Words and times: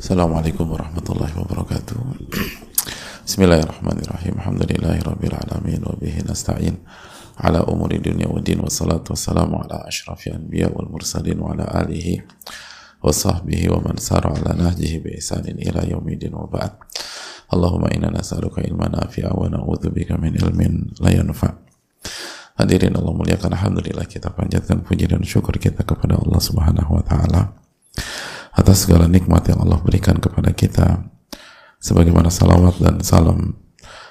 Assalamualaikum 0.00 0.64
warahmatullahi 0.64 1.36
wabarakatuh. 1.36 2.00
Bismillahirrahmanirrahim. 3.28 4.32
Alhamdulillahi 4.32 5.04
rabbil 5.04 5.36
alamin 5.36 5.84
Wa 5.84 5.92
bihi 5.92 6.24
nasta'in. 6.24 6.80
Ala 7.36 7.68
umuri 7.68 8.00
dunia 8.00 8.24
wa 8.24 8.40
din 8.40 8.64
Wassalatu 8.64 9.12
wassalamu 9.12 9.60
ala 9.60 9.84
ashrafi 9.84 10.32
anbiya 10.32 10.72
wal 10.72 10.88
mursalin 10.88 11.36
Wa 11.36 11.52
ala 11.52 11.68
alihi 11.84 12.16
Wa 13.04 13.12
sahbihi 13.12 13.68
wa 13.68 13.92
man 13.92 14.00
sara 14.00 14.32
ala 14.32 14.56
nahjihi 14.56 15.04
Bi 15.04 15.20
isanin 15.20 15.60
ila 15.60 15.84
yaumidin 15.84 16.32
wa 16.32 16.48
Allahumma 17.52 17.92
inna 17.92 18.08
nas'aluka 18.08 18.64
ilman 18.64 18.96
nafi'a 18.96 19.36
Wa 19.36 19.52
na'udzubika 19.52 20.16
min 20.16 20.32
ilmin 20.32 20.96
la 20.96 21.12
yanfa' 21.12 21.60
Hadirin 22.56 22.96
Allah 22.96 23.12
muliakan 23.12 23.52
Alhamdulillah 23.52 24.08
kita 24.08 24.32
panjatkan 24.32 24.80
puji 24.80 25.12
dan 25.12 25.20
syukur 25.28 25.60
kita 25.60 25.84
kepada 25.84 26.16
Allah 26.16 26.40
subhanahu 26.40 26.88
wa 26.88 27.04
ta'ala 27.04 27.60
atas 28.54 28.86
segala 28.86 29.06
nikmat 29.06 29.46
yang 29.50 29.62
Allah 29.62 29.78
berikan 29.82 30.18
kepada 30.18 30.50
kita 30.50 31.06
sebagaimana 31.78 32.28
salawat 32.28 32.78
dan 32.82 33.00
salam 33.00 33.56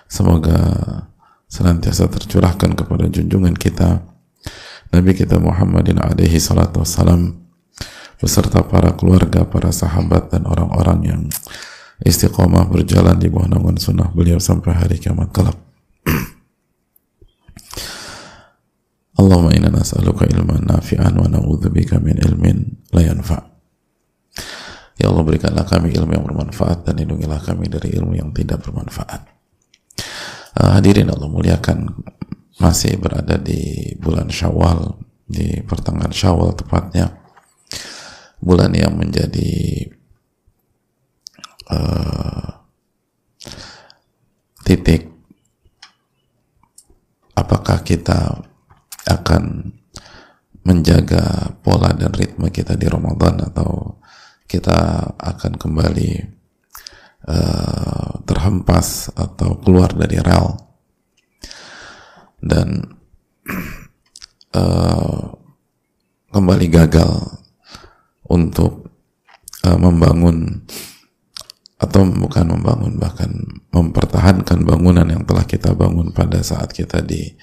semoga 0.10 0.58
senantiasa 1.50 2.08
tercurahkan 2.08 2.78
kepada 2.78 3.10
junjungan 3.10 3.58
kita 3.58 4.06
Nabi 4.90 5.14
kita 5.14 5.38
Muhammadin 5.38 6.02
alaihi 6.02 6.42
salatu 6.42 6.82
wassalam 6.82 7.46
beserta 8.20 8.66
para 8.66 8.92
keluarga, 8.98 9.48
para 9.48 9.72
sahabat 9.72 10.34
dan 10.34 10.50
orang-orang 10.50 11.00
yang 11.06 11.22
istiqomah 12.04 12.68
berjalan 12.68 13.16
di 13.16 13.32
bawah 13.32 13.48
naungan 13.48 13.78
sunnah 13.80 14.10
beliau 14.12 14.42
sampai 14.42 14.76
hari 14.76 14.98
kiamat 15.00 15.32
kelak. 15.32 15.56
Allahumma 19.20 19.52
inna 19.52 19.68
nas'aluka 19.68 20.24
ilman 20.32 20.64
nafi'an 20.64 21.12
wa 21.12 21.28
na'udzubika 21.28 22.00
min 22.00 22.18
ilmin 22.24 22.88
la 22.96 23.04
yanfa'. 23.04 23.59
Ya 25.00 25.08
Allah 25.08 25.24
berikanlah 25.24 25.64
kami 25.64 25.96
ilmu 25.96 26.12
yang 26.12 26.28
bermanfaat 26.28 26.84
dan 26.84 27.00
lindungilah 27.00 27.40
kami 27.40 27.72
dari 27.72 27.96
ilmu 27.96 28.20
yang 28.20 28.36
tidak 28.36 28.60
bermanfaat. 28.68 29.32
Uh, 30.60 30.76
hadirin 30.76 31.08
Allah 31.08 31.32
muliakan 31.32 31.88
masih 32.60 33.00
berada 33.00 33.40
di 33.40 33.96
bulan 33.96 34.28
Syawal 34.28 35.00
di 35.24 35.64
pertengahan 35.64 36.12
Syawal 36.12 36.52
tepatnya 36.52 37.16
bulan 38.44 38.76
yang 38.76 39.00
menjadi 39.00 39.88
uh, 41.72 42.60
titik 44.68 45.08
apakah 47.40 47.80
kita 47.88 48.44
akan 49.08 49.76
menjaga 50.68 51.56
pola 51.64 51.96
dan 51.96 52.12
ritme 52.12 52.52
kita 52.52 52.76
di 52.76 52.86
Ramadan 52.92 53.48
atau 53.48 53.99
kita 54.50 55.14
akan 55.14 55.62
kembali 55.62 56.26
uh, 57.30 58.26
terhempas 58.26 59.14
atau 59.14 59.62
keluar 59.62 59.94
dari 59.94 60.18
rel. 60.18 60.58
Dan 62.42 62.82
uh, 64.58 65.38
kembali 66.34 66.66
gagal 66.74 67.46
untuk 68.26 68.90
uh, 69.70 69.78
membangun 69.78 70.66
atau 71.80 72.04
bukan 72.10 72.46
membangun 72.58 73.00
bahkan 73.00 73.32
mempertahankan 73.72 74.68
bangunan 74.68 75.08
yang 75.08 75.24
telah 75.24 75.48
kita 75.48 75.72
bangun 75.78 76.12
pada 76.12 76.44
saat 76.44 76.74
kita 76.74 77.06
di 77.06 77.38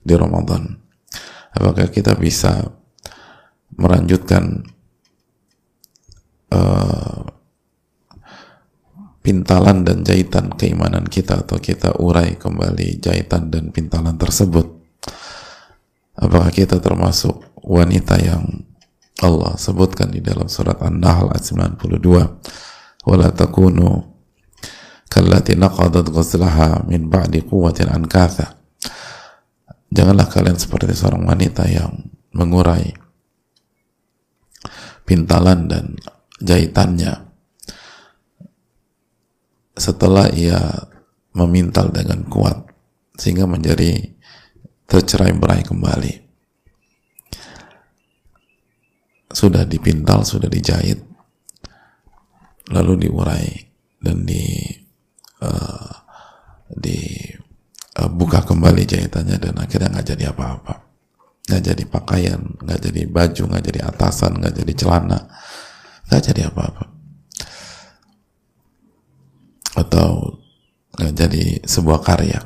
di 0.00 0.14
Ramadan. 0.14 0.80
Apakah 1.54 1.90
kita 1.90 2.14
bisa 2.16 2.64
melanjutkan 3.74 4.73
uh, 6.54 7.26
pintalan 9.24 9.82
dan 9.82 10.06
jahitan 10.06 10.54
keimanan 10.54 11.08
kita 11.10 11.42
atau 11.42 11.58
kita 11.58 11.98
urai 11.98 12.38
kembali 12.38 13.02
jahitan 13.02 13.50
dan 13.50 13.74
pintalan 13.74 14.14
tersebut. 14.14 14.70
Apakah 16.14 16.54
kita 16.54 16.78
termasuk 16.78 17.42
wanita 17.58 18.14
yang 18.22 18.62
Allah 19.22 19.56
sebutkan 19.56 20.10
di 20.10 20.20
dalam 20.20 20.50
surat 20.50 20.78
An-Nahl 20.82 21.32
ayat 21.32 21.46
92 21.46 23.08
wala 23.08 23.28
takunu 23.30 24.04
kallati 25.06 25.54
naqadat 25.54 26.10
ghazlaha 26.10 26.82
min 26.90 27.06
ba'di 27.06 27.46
quwwatin 27.46 27.94
ankatha 27.94 28.58
janganlah 29.94 30.26
kalian 30.26 30.58
seperti 30.58 30.98
seorang 30.98 31.22
wanita 31.22 31.62
yang 31.70 32.10
mengurai 32.34 32.90
pintalan 35.06 35.70
dan 35.70 35.94
jahitannya. 36.44 37.12
Setelah 39.74 40.30
ia 40.30 40.60
memintal 41.34 41.90
dengan 41.90 42.22
kuat 42.30 42.70
sehingga 43.18 43.48
menjadi 43.48 44.14
tercerai 44.86 45.34
berai 45.34 45.66
kembali. 45.66 46.14
Sudah 49.34 49.66
dipintal, 49.66 50.22
sudah 50.22 50.46
dijahit 50.46 51.02
lalu 52.70 53.08
diurai 53.08 53.50
dan 53.98 54.24
di 54.24 54.62
uh, 55.42 55.92
di 56.70 57.18
uh, 57.98 58.08
buka 58.08 58.46
kembali 58.46 58.86
jahitannya 58.86 59.36
dan 59.42 59.54
akhirnya 59.58 59.90
nggak 59.90 60.08
jadi 60.14 60.24
apa-apa. 60.30 60.74
Nggak 61.50 61.62
jadi 61.66 61.84
pakaian 61.90 62.40
nggak 62.62 62.80
jadi 62.88 63.02
baju 63.10 63.42
nggak 63.50 63.64
jadi 63.68 63.80
atasan 63.90 64.38
nggak 64.38 64.54
jadi 64.64 64.72
celana 64.78 65.18
nggak 66.08 66.22
jadi 66.32 66.50
apa-apa. 66.50 66.84
Atau 69.74 70.38
nggak 70.98 71.14
jadi 71.14 71.44
sebuah 71.64 72.00
karya. 72.04 72.40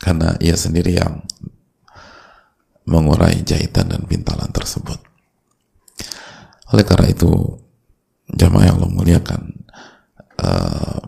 Karena 0.00 0.36
ia 0.38 0.54
sendiri 0.54 1.00
yang 1.00 1.24
mengurai 2.84 3.40
jahitan 3.40 3.88
dan 3.88 4.04
pintalan 4.04 4.52
tersebut. 4.52 5.00
Oleh 6.72 6.84
karena 6.84 7.08
itu 7.08 7.32
jamaah 8.28 8.68
yang 8.68 8.76
Allah 8.80 8.92
muliakan 8.92 9.42
eh, 10.40 10.98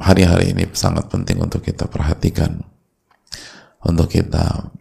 hari-hari 0.00 0.46
uh, 0.48 0.52
ini 0.56 0.64
sangat 0.72 1.12
penting 1.12 1.40
untuk 1.42 1.60
kita 1.60 1.84
perhatikan 1.88 2.64
untuk 3.84 4.10
kita 4.10 4.72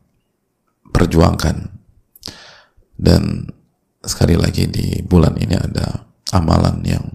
perjuangkan. 0.89 1.75
Dan 2.97 3.45
sekali 4.01 4.33
lagi 4.33 4.65
di 4.65 5.05
bulan 5.05 5.37
ini 5.37 5.53
ada 5.53 6.06
amalan 6.37 6.77
yang 6.85 7.05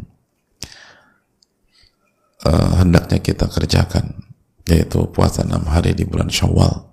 uh, 2.47 2.83
hendaknya 2.83 3.23
kita 3.23 3.47
kerjakan 3.47 4.27
yaitu 4.67 5.07
puasa 5.11 5.43
enam 5.43 5.67
hari 5.67 5.95
di 5.95 6.07
bulan 6.07 6.31
Syawal. 6.31 6.91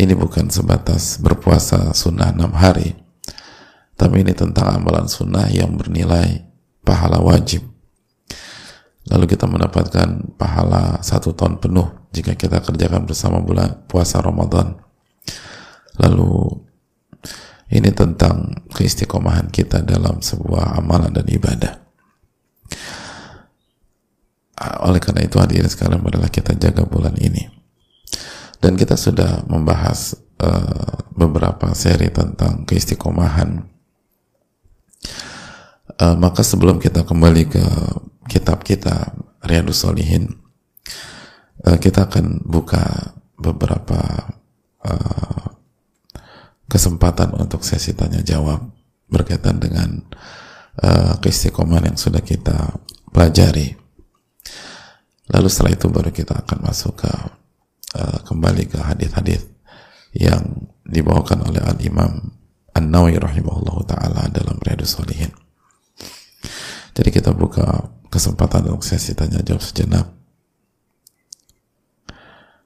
Ini 0.00 0.16
bukan 0.16 0.48
sebatas 0.48 1.20
berpuasa 1.20 1.92
sunnah 1.92 2.32
enam 2.32 2.56
hari 2.56 2.96
tapi 4.00 4.24
ini 4.24 4.32
tentang 4.32 4.80
amalan 4.80 5.04
sunnah 5.04 5.52
yang 5.52 5.76
bernilai 5.76 6.48
pahala 6.80 7.20
wajib. 7.20 7.60
Lalu 9.12 9.28
kita 9.28 9.44
mendapatkan 9.44 10.40
pahala 10.40 11.04
satu 11.04 11.36
tahun 11.36 11.60
penuh 11.60 12.08
jika 12.08 12.32
kita 12.32 12.64
kerjakan 12.64 13.04
bersama 13.04 13.44
bulan 13.44 13.84
puasa 13.84 14.24
Ramadan. 14.24 14.80
Lalu 16.00 16.64
ini 17.70 17.90
tentang 17.94 18.66
keistiqomahan 18.74 19.46
kita 19.54 19.86
dalam 19.86 20.18
sebuah 20.18 20.82
amalan 20.82 21.14
dan 21.14 21.26
ibadah. 21.30 21.74
Oleh 24.84 25.00
karena 25.00 25.24
itu 25.24 25.38
hadirin 25.40 25.70
sekalian 25.70 26.04
adalah 26.04 26.28
kita 26.28 26.52
jaga 26.58 26.84
bulan 26.84 27.16
ini. 27.16 27.48
Dan 28.60 28.76
kita 28.76 28.98
sudah 28.98 29.46
membahas 29.48 30.18
uh, 30.42 31.08
beberapa 31.16 31.72
seri 31.72 32.12
tentang 32.12 32.68
keistiqomahan. 32.68 33.64
Uh, 35.96 36.16
maka 36.20 36.44
sebelum 36.44 36.76
kita 36.76 37.06
kembali 37.08 37.48
ke 37.48 37.64
kitab 38.28 38.60
kita 38.66 39.16
Riyadus 39.40 39.80
Solihin, 39.80 40.28
uh, 41.64 41.78
kita 41.80 42.04
akan 42.10 42.44
buka 42.44 43.16
beberapa 43.40 44.28
uh, 44.84 45.49
kesempatan 46.70 47.34
untuk 47.34 47.66
sesi 47.66 47.90
tanya 47.98 48.22
jawab 48.22 48.70
berkaitan 49.10 49.58
dengan 49.58 50.06
uh, 50.78 51.18
keistiqomahan 51.18 51.90
yang 51.90 51.98
sudah 51.98 52.22
kita 52.22 52.78
pelajari. 53.10 53.74
Lalu 55.34 55.48
setelah 55.50 55.74
itu 55.74 55.86
baru 55.90 56.14
kita 56.14 56.46
akan 56.46 56.58
masuk 56.62 57.02
ke 57.02 57.12
uh, 57.98 58.18
kembali 58.22 58.70
ke 58.70 58.78
hadis-hadis 58.78 59.50
yang 60.14 60.70
dibawakan 60.86 61.42
oleh 61.50 61.62
Al 61.62 61.78
Imam 61.82 62.38
An 62.70 62.84
Nawawi 62.86 63.18
rahimahullah 63.18 63.76
taala 63.90 64.22
dalam 64.30 64.58
Riyadus 64.62 64.94
Salihin. 64.94 65.34
Jadi 66.94 67.10
kita 67.10 67.34
buka 67.34 67.90
kesempatan 68.10 68.66
untuk 68.70 68.86
sesi 68.86 69.14
tanya 69.14 69.42
jawab 69.42 69.62
sejenak 69.62 70.06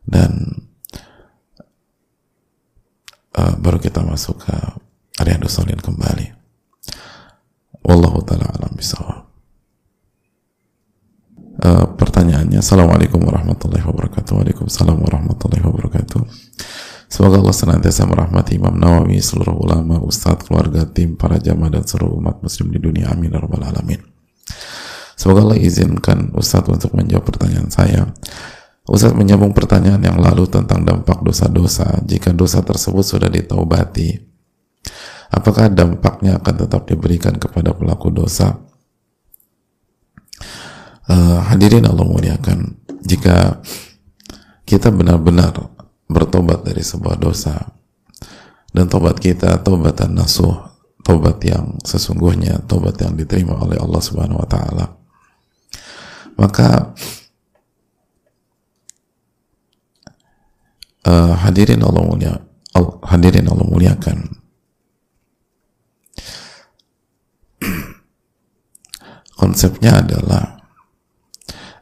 dan 0.05 0.65
uh, 3.37 3.55
baru 3.59 3.79
kita 3.83 4.03
masuk 4.03 4.47
ke 4.47 4.55
Riyadus 5.21 5.59
Salihin 5.59 5.83
kembali. 5.83 6.33
Wallahu 7.85 8.25
taala 8.25 8.49
alam 8.49 8.73
bisawab. 8.75 9.25
Assalamualaikum 12.65 13.21
warahmatullahi 13.21 13.85
wabarakatuh. 13.85 14.41
Waalaikumsalam 14.41 14.97
warahmatullahi 15.05 15.63
wabarakatuh. 15.69 16.25
Semoga 17.13 17.45
Allah 17.45 17.53
senantiasa 17.53 18.09
merahmati 18.09 18.57
Imam 18.57 18.73
Nawawi, 18.73 19.21
seluruh 19.21 19.53
ulama, 19.53 20.01
ustadz, 20.01 20.49
keluarga, 20.49 20.89
tim, 20.89 21.15
para 21.15 21.37
jamaah 21.37 21.77
dan 21.77 21.85
seluruh 21.85 22.17
umat 22.25 22.41
muslim 22.41 22.73
di 22.73 22.81
dunia. 22.81 23.13
Amin 23.13 23.31
ya 23.31 23.39
rabbal 23.39 23.69
alamin. 23.69 24.01
Semoga 25.15 25.45
Allah 25.45 25.61
izinkan 25.61 26.35
Ustadz 26.35 26.73
untuk 26.73 26.97
menjawab 26.97 27.29
pertanyaan 27.29 27.71
saya. 27.71 28.11
Ustadz 28.85 29.17
menyambung 29.17 29.57
pertanyaan 29.57 30.05
yang 30.05 30.21
lalu 30.21 30.45
tentang 30.45 30.85
dampak 30.85 31.25
dosa-dosa. 31.25 32.05
Jika 32.05 32.37
dosa 32.37 32.61
tersebut 32.61 33.01
sudah 33.01 33.33
ditaubati, 33.33 34.13
apakah 35.33 35.73
dampaknya 35.73 36.37
akan 36.37 36.55
tetap 36.69 36.85
diberikan 36.85 37.33
kepada 37.41 37.73
pelaku 37.73 38.13
dosa? 38.13 38.65
uh, 41.09 41.41
hadirin 41.49 41.85
Allah 41.85 42.07
muliakan 42.07 42.81
jika 43.05 43.61
kita 44.65 44.89
benar-benar 44.89 45.53
bertobat 46.09 46.65
dari 46.65 46.81
sebuah 46.81 47.21
dosa 47.21 47.57
dan 48.73 48.89
tobat 48.89 49.21
kita 49.21 49.61
tobatan 49.61 50.17
nasuh 50.17 50.73
tobat 51.05 51.41
yang 51.45 51.77
sesungguhnya 51.85 52.65
tobat 52.65 52.97
yang 53.01 53.13
diterima 53.17 53.61
oleh 53.61 53.77
Allah 53.77 54.01
Subhanahu 54.01 54.41
wa 54.41 54.49
taala 54.49 54.87
maka 56.41 56.97
uh, 61.05 61.35
hadirin 61.39 61.85
Allah 61.85 62.03
mulia 62.05 62.35
hadirin 63.05 63.47
Allah 63.47 63.67
muliakan. 63.69 64.19
Konsepnya 69.41 70.03
adalah 70.03 70.55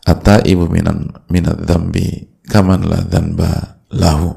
Ata 0.03 0.43
ibu 0.43 0.67
minan 0.67 1.15
minat 1.31 1.63
dambi 1.63 2.27
kaman 2.51 2.91
la 2.91 3.07
dhanba 3.07 3.79
lahu. 3.95 4.35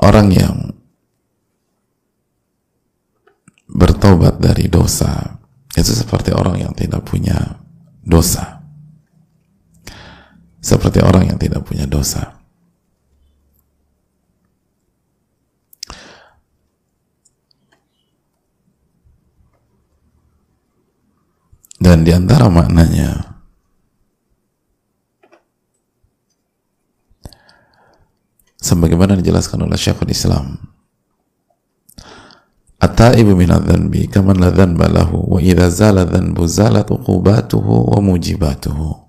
Orang 0.00 0.32
yang 0.32 0.72
bertobat 3.68 4.40
dari 4.40 4.72
dosa 4.72 5.36
itu 5.76 5.92
seperti 5.92 6.32
orang 6.32 6.64
yang 6.64 6.72
tidak 6.72 7.04
punya 7.04 7.60
dosa 8.00 8.55
seperti 10.66 10.98
orang 10.98 11.30
yang 11.30 11.38
tidak 11.38 11.62
punya 11.62 11.86
dosa. 11.86 12.34
Dan 21.78 22.02
di 22.02 22.10
antara 22.10 22.50
maknanya 22.50 23.38
sebagaimana 28.58 29.14
dijelaskan 29.14 29.70
oleh 29.70 29.78
Syekhul 29.78 30.10
Islam 30.10 30.58
At-taibu 32.82 33.38
min 33.38 33.54
adz-dzanbi 33.54 34.10
kaman 34.10 34.42
la 34.42 34.50
dzanba 34.50 34.90
lahu 34.90 35.30
wa 35.30 35.38
idza 35.38 35.70
zala 35.70 36.02
dzanbu 36.02 36.42
zalat 36.50 36.90
uqubatuhu 36.90 37.94
wa 37.94 38.02
mujibatuhu 38.02 39.05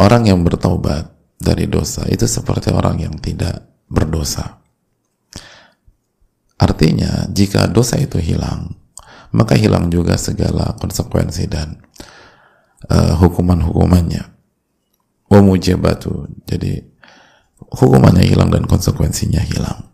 Orang 0.00 0.24
yang 0.24 0.40
bertaubat 0.40 1.12
dari 1.36 1.68
dosa 1.68 2.08
itu 2.08 2.24
seperti 2.24 2.72
orang 2.72 3.04
yang 3.04 3.20
tidak 3.20 3.68
berdosa. 3.84 4.64
Artinya, 6.56 7.28
jika 7.28 7.68
dosa 7.68 8.00
itu 8.00 8.16
hilang, 8.16 8.80
maka 9.36 9.60
hilang 9.60 9.92
juga 9.92 10.16
segala 10.16 10.72
konsekuensi 10.80 11.44
dan 11.52 11.76
uh, 12.88 13.12
hukuman-hukumannya. 13.20 14.24
Wa 15.28 15.40
mujibatu. 15.44 16.32
Jadi 16.48 16.80
hukumannya 17.60 18.24
hilang 18.24 18.48
dan 18.48 18.64
konsekuensinya 18.64 19.44
hilang. 19.44 19.84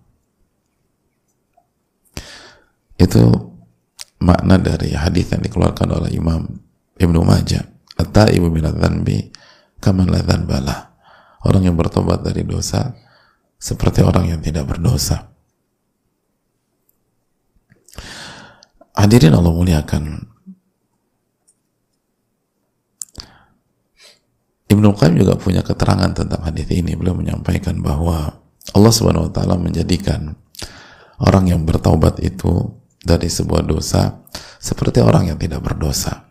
Itu 2.94 3.26
makna 4.22 4.54
dari 4.62 4.94
hadis 4.94 5.34
yang 5.34 5.42
dikeluarkan 5.42 5.98
oleh 5.98 6.14
Imam 6.14 6.46
Ibnu 6.94 7.26
Majah. 7.26 7.66
At-taibu 7.98 8.54
minadz 8.54 8.78
dzanbi 9.80 9.84
kaman 9.84 10.08
la 10.08 10.20
dzanbalah. 10.24 10.80
Orang 11.46 11.62
yang 11.62 11.76
bertobat 11.78 12.26
dari 12.26 12.42
dosa 12.42 12.96
seperti 13.56 14.02
orang 14.02 14.34
yang 14.34 14.40
tidak 14.42 14.66
berdosa. 14.66 15.30
Hadirin 18.96 19.36
Allah 19.36 19.52
muliakan. 19.52 20.26
Ibnu 24.66 24.88
Qayyim 24.98 25.22
juga 25.22 25.38
punya 25.38 25.62
keterangan 25.62 26.10
tentang 26.10 26.42
hadis 26.42 26.66
ini. 26.74 26.98
Beliau 26.98 27.14
menyampaikan 27.14 27.78
bahwa 27.78 28.42
Allah 28.74 28.92
Subhanahu 28.92 29.30
wa 29.30 29.32
taala 29.32 29.54
menjadikan 29.54 30.34
orang 31.22 31.54
yang 31.54 31.62
bertaubat 31.62 32.18
itu 32.18 32.74
dari 32.98 33.30
sebuah 33.30 33.62
dosa 33.62 34.26
seperti 34.58 34.98
orang 34.98 35.30
yang 35.30 35.38
tidak 35.38 35.62
berdosa 35.62 36.25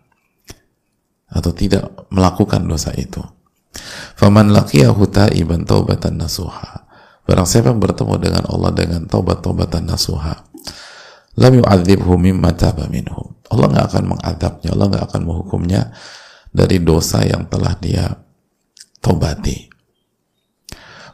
atau 1.30 1.52
tidak 1.52 2.10
melakukan 2.14 2.64
dosa 2.66 2.94
itu. 2.96 3.22
Faman 4.16 4.56
laqiyahu 4.56 5.04
ta'iban 5.12 5.68
taubatan 5.68 6.16
nasuha. 6.22 6.86
Barang 7.26 7.50
siapa 7.50 7.74
yang 7.74 7.82
bertemu 7.82 8.16
dengan 8.22 8.44
Allah 8.46 8.72
dengan 8.72 9.02
taubat-taubatan 9.10 9.90
nasuha, 9.90 10.46
lam 11.42 11.54
yu'adzibhu 11.58 12.14
mimma 12.22 12.54
taba 12.54 12.86
minhu. 12.86 13.34
Allah 13.50 13.66
nggak 13.74 13.86
akan 13.90 14.04
mengadabnya, 14.14 14.70
Allah 14.78 14.88
nggak 14.94 15.06
akan 15.10 15.22
menghukumnya 15.26 15.82
dari 16.54 16.78
dosa 16.86 17.26
yang 17.26 17.50
telah 17.50 17.74
dia 17.82 18.14
tobati. 19.02 19.68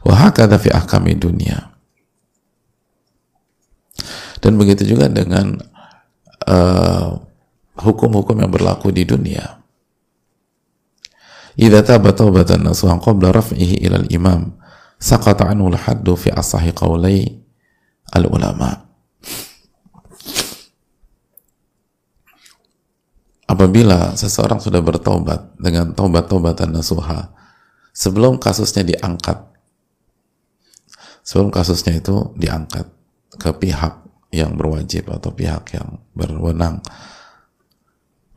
Wahakadha 0.04 0.60
fi 0.60 0.68
ahkami 0.68 1.16
dunia. 1.16 1.72
Dan 4.42 4.58
begitu 4.58 4.82
juga 4.84 5.06
dengan 5.06 5.54
uh, 6.50 7.14
hukum-hukum 7.78 8.36
uh, 8.36 8.40
yang 8.42 8.50
berlaku 8.50 8.90
di 8.90 9.06
dunia. 9.06 9.61
Idza 11.58 11.84
taba 11.84 12.16
taubatan 12.16 12.64
nasuhan 12.64 12.96
qabla 13.02 13.28
raf'ihi 13.32 13.84
ila 13.84 14.00
al-imam 14.00 14.56
saqata 14.96 15.50
anhu 15.52 15.68
al-haddu 15.68 16.16
fi 16.16 16.32
asahi 16.32 16.72
al-ulama. 18.12 18.92
apabila 23.52 24.16
seseorang 24.16 24.64
sudah 24.64 24.80
bertobat 24.80 25.52
dengan 25.60 25.92
tobat-tobatan 25.92 26.72
nasuha 26.72 27.28
sebelum 27.92 28.40
kasusnya 28.40 28.80
diangkat 28.80 29.44
sebelum 31.20 31.52
kasusnya 31.52 32.00
itu 32.00 32.32
diangkat 32.40 32.88
ke 33.36 33.50
pihak 33.60 34.00
yang 34.32 34.56
berwajib 34.56 35.12
atau 35.12 35.28
pihak 35.36 35.76
yang 35.76 36.00
berwenang 36.16 36.80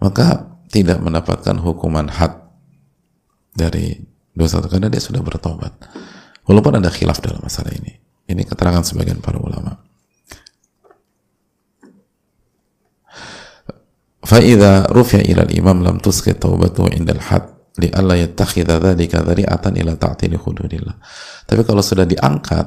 maka 0.03 0.51
tidak 0.67 1.00
mendapatkan 1.00 1.55
hukuman 1.63 2.12
had 2.12 2.44
dari 3.54 3.99
dosa 4.30 4.62
itu 4.62 4.68
karena 4.70 4.88
dia 4.88 5.02
sudah 5.02 5.20
bertobat 5.20 5.73
walaupun 6.47 6.78
ada 6.78 6.88
khilaf 6.88 7.18
dalam 7.20 7.42
masalah 7.42 7.75
ini 7.75 7.99
ini 8.30 8.42
keterangan 8.47 8.87
sebagian 8.87 9.18
para 9.18 9.38
ulama 9.42 9.90
فإذا 14.20 14.92
رفع 14.92 15.26
إلى 15.26 15.42
الإمام 15.42 15.82
لم 15.82 15.97
تسقط 15.99 16.38
توبته 16.44 16.85
عند 16.92 17.09
الحد 17.11 17.44
لئلا 17.82 18.14
يتخذ 18.14 18.68
ذلك 18.68 19.12
ذريعة 19.16 19.64
إلى 19.66 19.97
تعطيل 19.97 20.32
حدود 20.38 20.70
الله 20.70 20.97
tapi 21.50 21.66
kalau 21.66 21.82
sudah 21.82 22.06
diangkat 22.06 22.66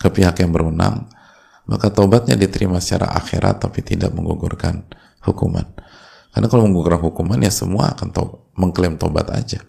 ke 0.00 0.08
pihak 0.10 0.36
yang 0.42 0.52
berwenang 0.52 1.08
maka 1.64 1.88
taubatnya 1.88 2.34
diterima 2.34 2.82
secara 2.82 3.14
akhirat 3.14 3.62
tapi 3.62 3.80
tidak 3.80 4.10
menggugurkan 4.12 4.84
hukuman 5.24 5.64
karena 6.34 6.46
kalau 6.50 6.66
menggugurkan 6.66 7.00
hukuman 7.00 7.38
ya 7.40 7.52
semua 7.54 7.94
akan 7.94 8.08
to 8.10 8.24
mengklaim 8.55 8.97
tobat 8.99 9.29
aja 9.31 9.63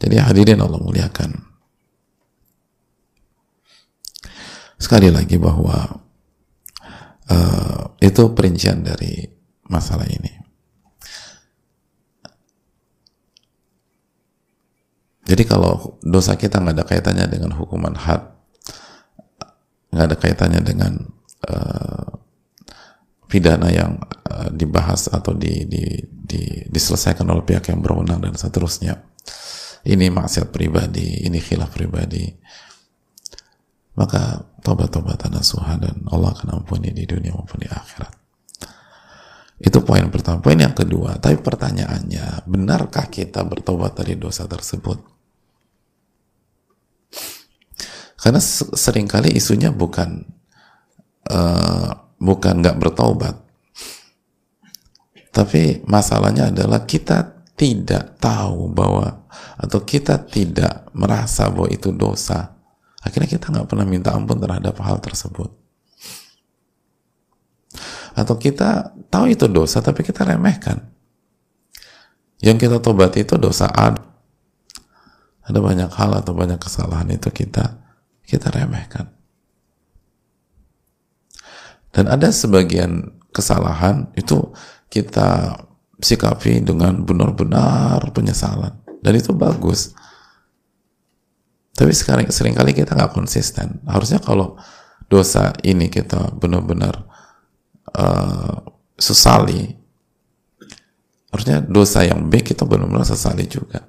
jadi 0.00 0.24
hadirin 0.24 0.60
Allah 0.60 0.80
muliakan 0.80 1.50
sekali 4.80 5.12
lagi 5.12 5.36
bahwa 5.36 6.00
uh, 7.30 7.82
itu 8.00 8.32
perincian 8.32 8.82
dari 8.82 9.28
masalah 9.70 10.08
ini. 10.08 10.32
Jadi 15.30 15.46
kalau 15.46 16.00
dosa 16.02 16.34
kita 16.34 16.58
nggak 16.58 16.74
ada 16.74 16.84
kaitannya 16.88 17.26
dengan 17.30 17.54
hukuman 17.54 17.94
had, 17.94 18.34
nggak 19.94 20.06
ada 20.10 20.16
kaitannya 20.18 20.58
dengan 20.58 21.06
uh, 21.46 22.18
pidana 23.30 23.70
yang 23.70 23.94
uh, 24.26 24.50
dibahas 24.50 25.06
atau 25.06 25.30
di, 25.38 25.70
di, 25.70 26.02
di, 26.30 26.62
diselesaikan 26.70 27.26
oleh 27.26 27.42
pihak 27.42 27.74
yang 27.74 27.82
berwenang 27.82 28.22
dan 28.22 28.38
seterusnya. 28.38 29.02
Ini 29.82 30.06
maksiat 30.14 30.54
pribadi, 30.54 31.26
ini 31.26 31.42
khilaf 31.42 31.74
pribadi. 31.74 32.30
Maka 33.98 34.38
tobat-tobatan 34.62 35.34
nasuha 35.34 35.74
dan 35.82 36.06
Allah 36.14 36.30
akan 36.30 36.62
ampuni 36.62 36.94
di 36.94 37.02
dunia 37.02 37.34
maupun 37.34 37.58
di 37.58 37.66
akhirat. 37.66 38.12
Itu 39.60 39.84
poin 39.84 40.08
pertama. 40.08 40.40
Poin 40.40 40.56
yang 40.56 40.72
kedua, 40.72 41.20
tapi 41.20 41.36
pertanyaannya, 41.36 42.48
benarkah 42.48 43.10
kita 43.12 43.44
bertobat 43.44 43.98
dari 43.98 44.16
dosa 44.16 44.48
tersebut? 44.48 45.04
Karena 48.20 48.40
sering 48.76 49.08
kali 49.08 49.32
isunya 49.32 49.72
bukan 49.72 50.28
uh, 51.28 51.90
bukan 52.20 52.60
nggak 52.60 52.76
bertobat, 52.76 53.36
tapi 55.30 55.82
masalahnya 55.86 56.50
adalah 56.50 56.82
kita 56.86 57.46
tidak 57.54 58.18
tahu 58.18 58.72
bahwa 58.74 59.28
atau 59.60 59.84
kita 59.86 60.18
tidak 60.26 60.90
merasa 60.90 61.46
bahwa 61.46 61.70
itu 61.70 61.94
dosa. 61.94 62.58
Akhirnya 63.00 63.30
kita 63.38 63.52
nggak 63.54 63.68
pernah 63.70 63.86
minta 63.86 64.10
ampun 64.12 64.42
terhadap 64.42 64.74
hal 64.82 64.98
tersebut. 64.98 65.52
Atau 68.18 68.36
kita 68.42 68.90
tahu 69.06 69.30
itu 69.30 69.46
dosa 69.46 69.78
tapi 69.78 70.02
kita 70.02 70.26
remehkan. 70.26 70.82
Yang 72.42 72.66
kita 72.66 72.76
tobat 72.82 73.14
itu 73.20 73.36
dosa 73.36 73.68
A 73.70 73.92
ada 75.50 75.58
banyak 75.58 75.90
hal 75.92 76.10
atau 76.16 76.32
banyak 76.32 76.58
kesalahan 76.58 77.10
itu 77.12 77.28
kita 77.30 77.78
kita 78.26 78.50
remehkan. 78.50 79.12
Dan 81.90 82.06
ada 82.06 82.30
sebagian 82.30 83.18
kesalahan 83.34 84.10
itu 84.14 84.54
kita 84.90 85.54
sikapi 86.02 86.60
dengan 86.60 87.06
benar-benar 87.06 88.10
penyesalan. 88.10 88.74
Dan 89.00 89.12
itu 89.16 89.32
bagus. 89.32 89.94
Tapi 91.72 91.94
sekarang 91.94 92.28
sering 92.28 92.52
kali 92.52 92.76
kita 92.76 92.92
nggak 92.92 93.14
konsisten. 93.14 93.80
Harusnya 93.88 94.20
kalau 94.20 94.58
dosa 95.08 95.54
ini 95.64 95.88
kita 95.88 96.34
benar-benar 96.36 97.08
uh, 97.96 98.60
sesali 99.00 99.80
harusnya 101.30 101.62
dosa 101.62 102.02
yang 102.02 102.26
B 102.26 102.42
kita 102.42 102.66
benar-benar 102.66 103.06
sesali 103.06 103.46
juga. 103.46 103.86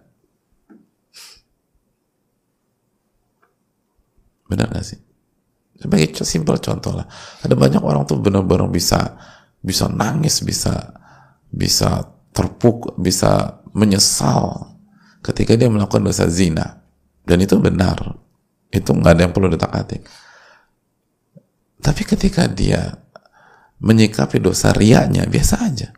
Benar 4.45 4.67
gak 4.69 4.85
sih? 4.85 4.99
Sebagai 5.81 6.21
simpel 6.21 6.61
contoh 6.61 6.93
lah. 6.93 7.09
Ada 7.41 7.57
banyak 7.57 7.81
orang 7.81 8.05
tuh 8.05 8.21
benar-benar 8.21 8.69
bisa 8.69 9.17
bisa 9.61 9.87
nangis 9.87 10.41
bisa 10.41 10.93
bisa 11.53 12.05
terpuk 12.33 12.97
bisa 12.97 13.61
menyesal 13.71 14.73
ketika 15.21 15.53
dia 15.55 15.69
melakukan 15.69 16.03
dosa 16.05 16.25
zina 16.27 16.81
dan 17.23 17.37
itu 17.39 17.55
benar 17.61 18.17
itu 18.73 18.89
nggak 18.89 19.13
ada 19.15 19.21
yang 19.29 19.33
perlu 19.33 19.49
ditakati 19.53 20.01
tapi 21.81 22.01
ketika 22.05 22.45
dia 22.45 23.01
menyikapi 23.81 24.37
dosa 24.37 24.69
riaknya 24.71 25.25
biasa 25.25 25.55
aja. 25.65 25.89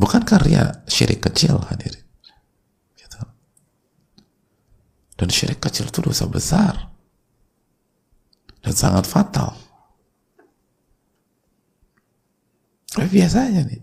Bukankah 0.00 0.40
ria 0.40 0.64
syirik 0.88 1.20
kecil 1.20 1.60
hadirin? 1.68 2.06
Gitu. 2.96 3.20
Dan 5.20 5.28
syirik 5.28 5.60
kecil 5.60 5.92
itu 5.92 6.00
dosa 6.00 6.24
besar. 6.24 6.88
Dan 8.64 8.72
sangat 8.72 9.04
fatal. 9.04 9.52
Tapi 12.98 13.22
biasa 13.22 13.46
aja 13.46 13.62
nih. 13.62 13.80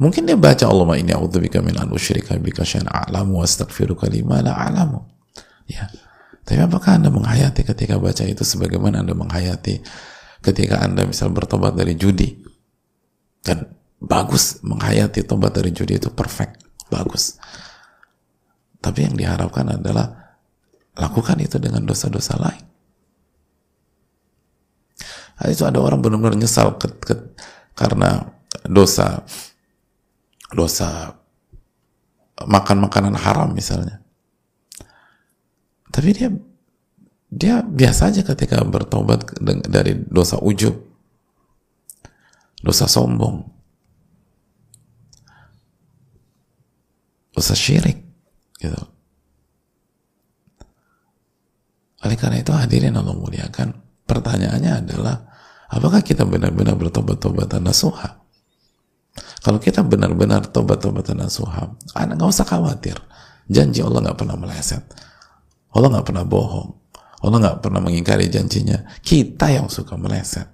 Mungkin 0.00 0.24
dia 0.24 0.32
baca 0.40 0.64
Allahumma 0.64 0.96
inni 0.96 1.12
a'udzubika 1.12 1.60
min 1.60 1.76
an 1.76 1.92
usyrika 1.92 2.32
bika 2.40 2.64
syai'an 2.64 2.88
a'lamu 2.88 3.36
wa 3.36 3.44
astaghfiruka 3.44 4.08
lima 4.08 4.40
la 4.40 4.56
a'lamu. 4.56 5.04
Ya. 5.68 5.92
Tapi 6.40 6.56
apakah 6.56 6.96
Anda 6.96 7.12
menghayati 7.12 7.68
ketika 7.68 8.00
baca 8.00 8.24
itu 8.24 8.40
sebagaimana 8.40 9.04
Anda 9.04 9.12
menghayati 9.12 9.84
ketika 10.40 10.80
Anda 10.80 11.04
misal 11.04 11.36
bertobat 11.36 11.76
dari 11.76 12.00
judi? 12.00 12.32
Dan 13.44 13.68
bagus 14.00 14.64
menghayati 14.64 15.28
tobat 15.28 15.52
dari 15.52 15.68
judi 15.76 16.00
itu 16.00 16.08
perfect, 16.08 16.64
bagus. 16.88 17.36
Tapi 18.80 19.04
yang 19.04 19.14
diharapkan 19.20 19.76
adalah 19.76 20.32
lakukan 20.96 21.36
itu 21.44 21.60
dengan 21.60 21.84
dosa-dosa 21.84 22.40
lain. 22.40 22.64
Nah, 25.40 25.48
itu 25.48 25.64
ada 25.64 25.80
orang 25.80 26.04
benar-benar 26.04 26.36
nyesal 26.36 26.76
ke, 26.76 26.92
ke, 27.00 27.14
karena 27.72 28.28
dosa 28.68 29.24
dosa 30.52 31.16
makan 32.44 32.84
makanan 32.84 33.16
haram 33.16 33.48
misalnya 33.56 34.00
tapi 35.90 36.14
dia 36.14 36.30
dia 37.30 37.62
biasa 37.62 38.10
aja 38.10 38.22
ketika 38.26 38.58
bertobat 38.66 39.38
dari 39.70 39.94
dosa 40.10 40.34
ujub, 40.42 40.74
dosa 42.58 42.90
sombong, 42.90 43.46
dosa 47.30 47.54
syirik, 47.54 48.02
gitu. 48.58 48.82
Oleh 52.02 52.16
karena 52.18 52.42
itu 52.42 52.50
hadirin 52.50 52.98
Allah 52.98 53.14
muliakan, 53.14 53.78
pertanyaannya 54.10 54.72
adalah 54.82 55.29
apakah 55.70 56.02
kita 56.02 56.26
benar-benar 56.26 56.74
bertobat-tobatan 56.74 57.62
nasuha? 57.62 58.18
Kalau 59.40 59.56
kita 59.56 59.80
benar-benar 59.80 60.52
tobat-tobatan 60.52 61.24
nasuha, 61.24 61.72
anak 61.96 62.20
nggak 62.20 62.30
usah 62.30 62.44
khawatir, 62.44 62.98
janji 63.48 63.80
Allah 63.80 64.04
nggak 64.04 64.18
pernah 64.20 64.36
meleset 64.36 64.84
Allah 65.70 65.88
nggak 65.98 66.06
pernah 66.06 66.26
bohong. 66.26 66.70
Allah 67.20 67.38
nggak 67.38 67.58
pernah 67.62 67.80
mengingkari 67.84 68.26
janjinya. 68.32 68.80
Kita 69.04 69.52
yang 69.52 69.68
suka 69.70 69.94
meleset. 69.94 70.48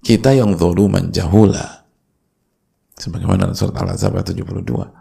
Kita 0.00 0.34
yang 0.34 0.56
zuluman 0.56 1.08
jahula. 1.12 1.86
Sebagaimana 3.00 3.56
surat 3.56 3.80
Al-Azab 3.80 4.20
ayat 4.20 4.28
72. 4.36 4.99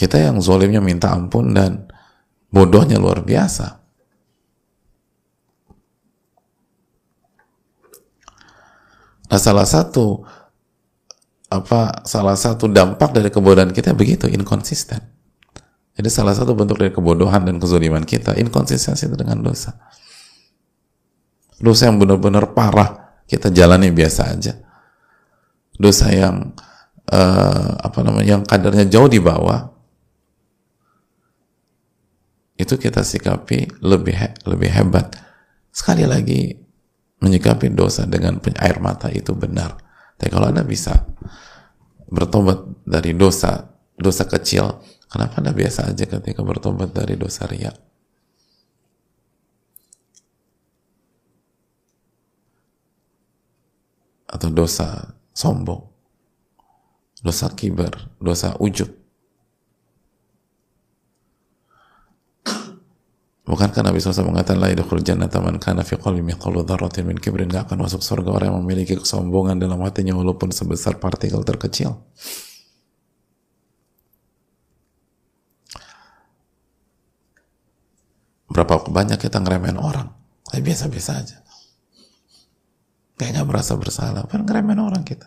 Kita 0.00 0.16
yang 0.16 0.40
zolimnya 0.40 0.80
minta 0.80 1.12
ampun 1.12 1.52
dan 1.52 1.84
bodohnya 2.48 2.96
luar 2.96 3.20
biasa. 3.20 3.76
Nah 9.28 9.36
salah 9.36 9.68
satu 9.68 10.24
apa 11.52 12.00
salah 12.08 12.32
satu 12.32 12.64
dampak 12.72 13.12
dari 13.12 13.28
kebodohan 13.28 13.76
kita 13.76 13.92
begitu 13.92 14.24
inkonsisten. 14.24 15.04
Jadi 15.92 16.08
salah 16.08 16.32
satu 16.32 16.56
bentuk 16.56 16.80
dari 16.80 16.96
kebodohan 16.96 17.44
dan 17.44 17.60
kezuliman 17.60 18.08
kita 18.08 18.40
inkonsistensi 18.40 19.04
dengan 19.12 19.44
dosa. 19.44 19.76
Dosa 21.60 21.92
yang 21.92 22.00
benar-benar 22.00 22.56
parah 22.56 23.20
kita 23.28 23.52
jalani 23.52 23.92
biasa 23.92 24.32
aja. 24.32 24.56
Dosa 25.76 26.08
yang 26.08 26.56
uh, 27.12 27.70
apa 27.84 28.00
namanya 28.00 28.40
yang 28.40 28.42
kadarnya 28.48 28.88
jauh 28.88 29.12
di 29.12 29.20
bawah 29.20 29.79
itu 32.60 32.76
kita 32.76 33.00
sikapi 33.00 33.80
lebih 33.80 34.44
lebih 34.44 34.70
hebat. 34.70 35.16
Sekali 35.72 36.04
lagi 36.04 36.52
menyikapi 37.24 37.72
dosa 37.72 38.04
dengan 38.04 38.36
air 38.60 38.76
mata 38.80 39.08
itu 39.08 39.32
benar 39.32 39.90
tapi 40.20 40.28
kalau 40.28 40.52
Anda 40.52 40.68
bisa 40.68 40.92
bertobat 42.12 42.84
dari 42.84 43.16
dosa, 43.16 43.72
dosa 43.96 44.28
kecil, 44.28 44.84
kenapa 45.08 45.40
Anda 45.40 45.56
biasa 45.56 45.88
aja 45.88 46.04
ketika 46.04 46.44
bertobat 46.44 46.92
dari 46.92 47.16
dosa 47.16 47.48
riak? 47.48 47.72
Atau 54.28 54.52
dosa 54.52 55.16
sombong, 55.32 55.88
dosa 57.24 57.48
kibar, 57.56 58.12
dosa 58.20 58.60
ujub. 58.60 58.99
Bukankah 63.50 63.82
Nabi 63.82 63.98
SAW 63.98 64.30
mengatakan 64.30 64.62
la 64.62 64.70
yadkhul 64.70 65.02
jannata 65.02 65.42
man 65.42 65.58
kana 65.58 65.82
fi 65.82 65.98
qalbi 65.98 66.22
mithqalu 66.22 66.62
dzarratin 66.62 67.02
min 67.02 67.18
kibrin 67.18 67.50
gak 67.50 67.66
akan 67.66 67.82
masuk 67.82 67.98
surga 67.98 68.30
orang 68.30 68.54
yang 68.54 68.58
memiliki 68.62 68.94
kesombongan 68.94 69.58
dalam 69.58 69.82
hatinya 69.82 70.14
walaupun 70.14 70.54
sebesar 70.54 71.02
partikel 71.02 71.42
terkecil. 71.42 71.98
Berapa 78.46 78.86
banyak 78.86 79.18
kita 79.18 79.42
ngeremen 79.42 79.82
orang? 79.82 80.14
Kayak 80.46 80.70
biasa-biasa 80.70 81.10
aja. 81.18 81.38
Kayaknya 83.18 83.42
merasa 83.50 83.74
bersalah, 83.74 84.30
kan 84.30 84.46
ngeremen 84.46 84.78
orang 84.78 85.02
kita. 85.02 85.26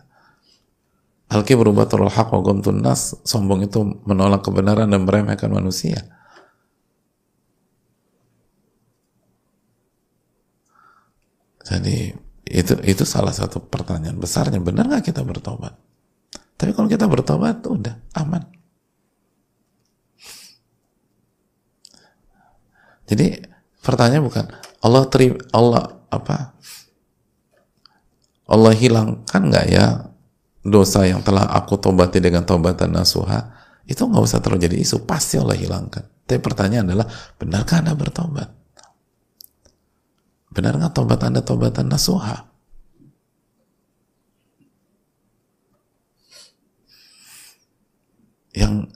Al-kibru 1.28 1.76
batul 1.76 2.08
haq 2.08 2.32
wa 2.32 2.56
nas, 2.72 3.20
sombong 3.28 3.68
itu 3.68 3.84
menolak 4.08 4.48
kebenaran 4.48 4.88
dan 4.88 5.04
meremehkan 5.04 5.52
manusia. 5.52 6.23
Jadi 11.64 12.12
itu 12.44 12.74
itu 12.84 13.04
salah 13.08 13.32
satu 13.32 13.64
pertanyaan 13.64 14.20
besarnya. 14.20 14.60
Benar 14.60 14.88
nggak 14.92 15.12
kita 15.12 15.24
bertobat? 15.24 15.74
Tapi 16.60 16.72
kalau 16.76 16.88
kita 16.88 17.08
bertobat, 17.08 17.64
udah 17.66 17.96
aman. 18.20 18.44
Jadi 23.04 23.36
pertanyaan 23.84 24.24
bukan 24.24 24.46
Allah 24.80 25.04
teri 25.12 25.36
Allah 25.52 26.08
apa? 26.08 26.56
Allah 28.48 28.74
hilangkan 28.76 29.42
nggak 29.50 29.66
ya 29.72 30.08
dosa 30.64 31.04
yang 31.04 31.20
telah 31.20 31.48
aku 31.52 31.80
tobati 31.80 32.24
dengan 32.24 32.48
tobatan 32.48 32.96
nasuha? 32.96 33.56
Itu 33.84 34.08
nggak 34.08 34.24
usah 34.24 34.40
terlalu 34.40 34.72
jadi 34.72 34.78
isu, 34.80 35.04
pasti 35.04 35.36
Allah 35.36 35.60
hilangkan. 35.60 36.08
Tapi 36.24 36.40
pertanyaan 36.40 36.88
adalah, 36.88 37.08
benarkah 37.36 37.84
Anda 37.84 38.00
bertobat? 38.00 38.63
Benar 40.54 40.78
nggak 40.78 40.94
tobat 40.94 41.22
Anda 41.26 41.42
tobatan 41.42 41.90
nasuha? 41.90 42.46
Yang 48.54 48.94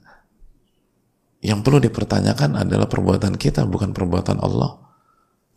yang 1.41 1.65
perlu 1.65 1.81
dipertanyakan 1.81 2.61
adalah 2.61 2.85
perbuatan 2.85 3.33
kita, 3.41 3.65
bukan 3.65 3.89
perbuatan 3.89 4.37
Allah. 4.37 4.77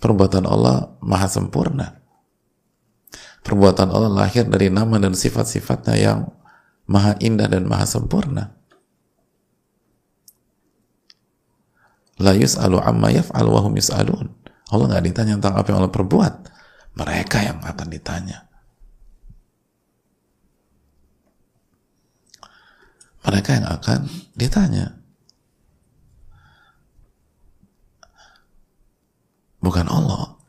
Perbuatan 0.00 0.48
Allah 0.48 0.96
maha 1.04 1.28
sempurna. 1.28 2.00
Perbuatan 3.44 3.92
Allah 3.92 4.08
lahir 4.08 4.48
dari 4.48 4.72
nama 4.72 4.96
dan 4.96 5.12
sifat-sifatnya 5.12 5.96
yang 6.00 6.32
maha 6.88 7.12
indah 7.20 7.44
dan 7.44 7.68
maha 7.68 7.84
sempurna. 7.84 8.56
La 12.20 12.32
yus'alu 12.36 12.80
amma 12.80 13.12
yaf'al 13.12 13.48
wa 13.48 13.60
hum 13.60 13.76
yus'alun. 13.76 14.39
Allah 14.70 14.86
nggak 14.86 15.04
ditanya 15.10 15.34
tentang 15.38 15.54
apa 15.58 15.66
yang 15.70 15.78
Allah 15.82 15.94
perbuat. 15.94 16.34
Mereka 16.94 17.38
yang 17.42 17.58
akan 17.62 17.88
ditanya. 17.90 18.38
Mereka 23.26 23.50
yang 23.60 23.66
akan 23.68 24.00
ditanya. 24.34 25.00
bukan 29.60 29.86
Allah 29.86 30.40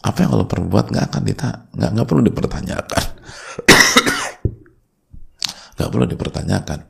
apa 0.00 0.18
yang 0.26 0.30
Allah 0.34 0.48
perbuat 0.50 0.90
nggak 0.90 1.06
akan 1.14 1.22
ditanya 1.22 1.58
nggak 1.70 1.90
nggak 1.94 2.08
perlu 2.08 2.22
dipertanyakan 2.26 3.04
nggak 5.78 5.90
perlu 5.90 6.06
dipertanyakan 6.10 6.80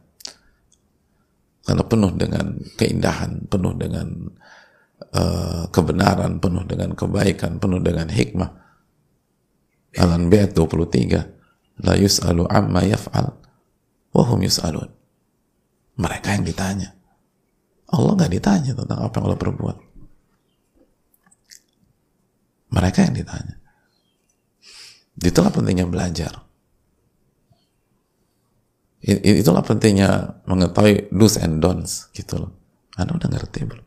karena 1.60 1.84
penuh 1.86 2.10
dengan 2.16 2.46
keindahan 2.80 3.30
penuh 3.46 3.76
dengan 3.76 4.08
uh, 5.14 5.64
kebenaran 5.72 6.38
penuh 6.38 6.64
dengan 6.68 6.92
kebaikan 6.94 7.58
penuh 7.58 7.80
dengan 7.80 8.08
hikmah 8.08 8.50
Al-Anbiya 9.98 10.54
23 10.54 11.82
la 11.82 11.94
yus'alu 11.96 12.46
amma 12.46 12.84
yaf'al 12.86 13.34
wahum 14.14 14.40
yus'alun 14.44 14.90
mereka 15.98 16.36
yang 16.36 16.44
ditanya 16.46 16.94
Allah 17.90 18.12
nggak 18.14 18.32
ditanya 18.32 18.72
tentang 18.76 18.98
apa 19.02 19.14
yang 19.18 19.24
Allah 19.26 19.40
perbuat 19.40 19.90
mereka 22.70 23.02
yang 23.02 23.14
ditanya. 23.18 23.58
Itulah 25.20 25.52
pentingnya 25.52 25.86
belajar. 25.90 26.32
Itulah 29.04 29.66
pentingnya 29.66 30.40
mengetahui 30.46 31.10
do's 31.10 31.36
and 31.36 31.58
don'ts 31.58 32.08
gitu 32.14 32.46
loh. 32.46 32.52
Anda 32.94 33.18
udah 33.18 33.28
ngerti 33.28 33.66
bro. 33.66 33.82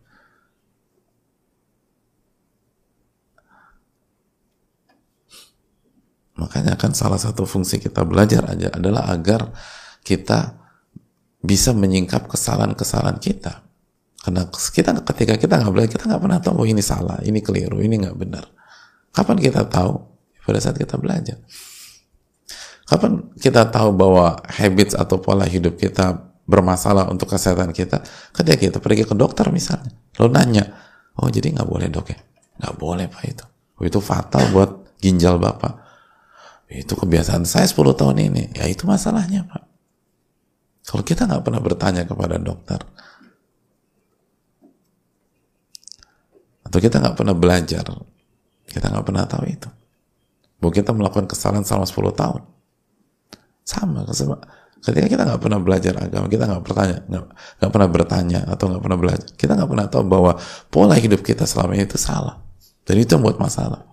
Makanya 6.54 6.78
kan 6.78 6.94
salah 6.94 7.18
satu 7.18 7.50
fungsi 7.50 7.82
kita 7.82 8.06
belajar 8.06 8.46
aja 8.46 8.70
adalah 8.70 9.10
agar 9.10 9.50
kita 10.06 10.54
bisa 11.42 11.74
menyingkap 11.74 12.30
kesalahan-kesalahan 12.30 13.18
kita. 13.18 13.66
Karena 14.22 14.46
kita 14.54 15.02
ketika 15.02 15.34
kita 15.34 15.54
nggak 15.58 15.74
belajar, 15.74 15.92
kita 15.98 16.06
nggak 16.14 16.22
pernah 16.22 16.38
tahu 16.46 16.62
oh, 16.62 16.68
ini 16.70 16.86
salah, 16.86 17.18
ini 17.26 17.42
keliru, 17.42 17.82
ini 17.82 18.06
nggak 18.06 18.14
benar. 18.14 18.46
Kapan 19.10 19.42
kita 19.42 19.66
tahu? 19.66 19.98
Pada 20.46 20.62
saat 20.62 20.78
kita 20.78 21.02
belajar. 21.02 21.42
Kapan 22.86 23.34
kita 23.42 23.74
tahu 23.74 23.90
bahwa 23.98 24.38
habits 24.46 24.94
atau 24.94 25.18
pola 25.18 25.50
hidup 25.50 25.82
kita 25.82 26.22
bermasalah 26.46 27.10
untuk 27.10 27.34
kesehatan 27.34 27.74
kita? 27.74 28.06
Ketika 28.30 28.58
kita 28.62 28.78
pergi 28.78 29.10
ke 29.10 29.18
dokter 29.18 29.50
misalnya. 29.50 29.90
Lalu 30.22 30.30
nanya, 30.38 30.70
oh 31.18 31.34
jadi 31.34 31.50
nggak 31.50 31.66
boleh 31.66 31.90
dok 31.90 32.14
ya? 32.14 32.20
Nggak 32.62 32.74
boleh 32.78 33.10
pak 33.10 33.24
itu. 33.26 33.46
Oh, 33.82 33.84
itu 33.90 33.98
fatal 33.98 34.54
buat 34.54 35.02
ginjal 35.02 35.42
bapak. 35.42 35.83
Itu 36.74 36.98
kebiasaan 36.98 37.46
saya 37.46 37.70
10 37.70 37.94
tahun 37.94 38.18
ini. 38.18 38.58
Ya 38.58 38.66
itu 38.66 38.90
masalahnya 38.90 39.46
pak. 39.46 39.64
Kalau 40.84 41.06
kita 41.06 41.30
nggak 41.30 41.46
pernah 41.46 41.62
bertanya 41.62 42.04
kepada 42.04 42.36
dokter, 42.42 42.82
atau 46.66 46.80
kita 46.82 47.00
nggak 47.00 47.16
pernah 47.16 47.38
belajar 47.38 47.86
kita 48.68 48.90
nggak 48.90 49.06
pernah 49.06 49.24
tahu 49.30 49.46
itu. 49.46 49.70
Bahwa 50.58 50.74
kita 50.74 50.92
melakukan 50.98 51.30
kesalahan 51.30 51.62
selama 51.62 51.86
10 51.86 52.10
tahun. 52.18 52.42
Sama, 53.64 54.02
ketika 54.82 55.08
kita 55.08 55.24
nggak 55.30 55.40
pernah 55.40 55.60
belajar 55.62 55.94
agama, 56.02 56.26
kita 56.28 56.50
nggak 56.50 56.64
bertanya, 56.66 56.98
nggak 57.62 57.72
pernah 57.72 57.90
bertanya 57.94 58.40
atau 58.50 58.66
nggak 58.74 58.84
pernah 58.84 59.00
belajar, 59.00 59.28
kita 59.40 59.52
nggak 59.56 59.70
pernah 59.70 59.88
tahu 59.88 60.04
bahwa 60.04 60.32
pola 60.68 60.98
hidup 60.98 61.22
kita 61.24 61.48
selama 61.48 61.78
ini 61.78 61.86
itu 61.86 61.96
salah. 62.02 62.42
Dan 62.84 63.00
itu 63.00 63.16
yang 63.16 63.24
buat 63.24 63.40
masalah. 63.40 63.93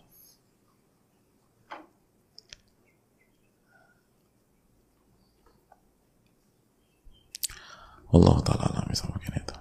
Allah 8.11 8.37
Ta'ala 8.43 8.65
alam 8.75 8.85
bisa 8.91 9.07
mungkin 9.07 9.33
itu. 9.39 9.55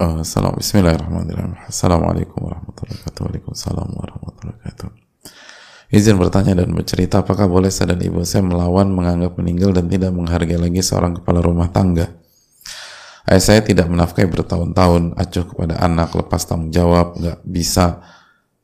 Uh, 0.00 0.24
salam, 0.24 0.56
Bismillahirrahmanirrahim. 0.56 1.60
Assalamualaikum 1.68 2.40
warahmatullahi 2.48 2.96
wabarakatuh. 2.96 3.20
Waalaikumsalam 3.20 3.88
warahmatullahi 3.92 4.56
wabarakatuh. 4.56 4.88
Izin 5.92 6.16
bertanya 6.16 6.56
dan 6.56 6.72
bercerita, 6.72 7.20
apakah 7.20 7.44
boleh 7.44 7.68
saya 7.68 7.92
dan 7.92 8.00
ibu 8.00 8.24
saya 8.24 8.40
melawan, 8.40 8.88
menganggap 8.88 9.36
meninggal 9.36 9.76
dan 9.76 9.92
tidak 9.92 10.16
menghargai 10.16 10.56
lagi 10.56 10.80
seorang 10.80 11.20
kepala 11.20 11.44
rumah 11.44 11.68
tangga? 11.68 12.08
Ayah 13.28 13.44
saya 13.44 13.60
tidak 13.60 13.92
menafkahi 13.92 14.24
bertahun-tahun, 14.32 15.20
acuh 15.20 15.44
kepada 15.44 15.76
anak, 15.84 16.16
lepas 16.16 16.48
tanggung 16.48 16.72
jawab, 16.72 17.20
nggak 17.20 17.44
bisa 17.44 18.00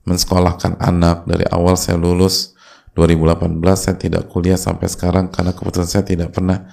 mensekolahkan 0.08 0.80
anak. 0.80 1.28
Dari 1.28 1.44
awal 1.52 1.76
saya 1.76 2.00
lulus 2.00 2.55
2018, 2.96 3.60
saya 3.76 3.96
tidak 4.00 4.32
kuliah 4.32 4.56
sampai 4.56 4.88
sekarang 4.88 5.28
karena 5.28 5.52
keputusan 5.52 5.88
saya 6.00 6.04
tidak 6.08 6.32
pernah 6.32 6.64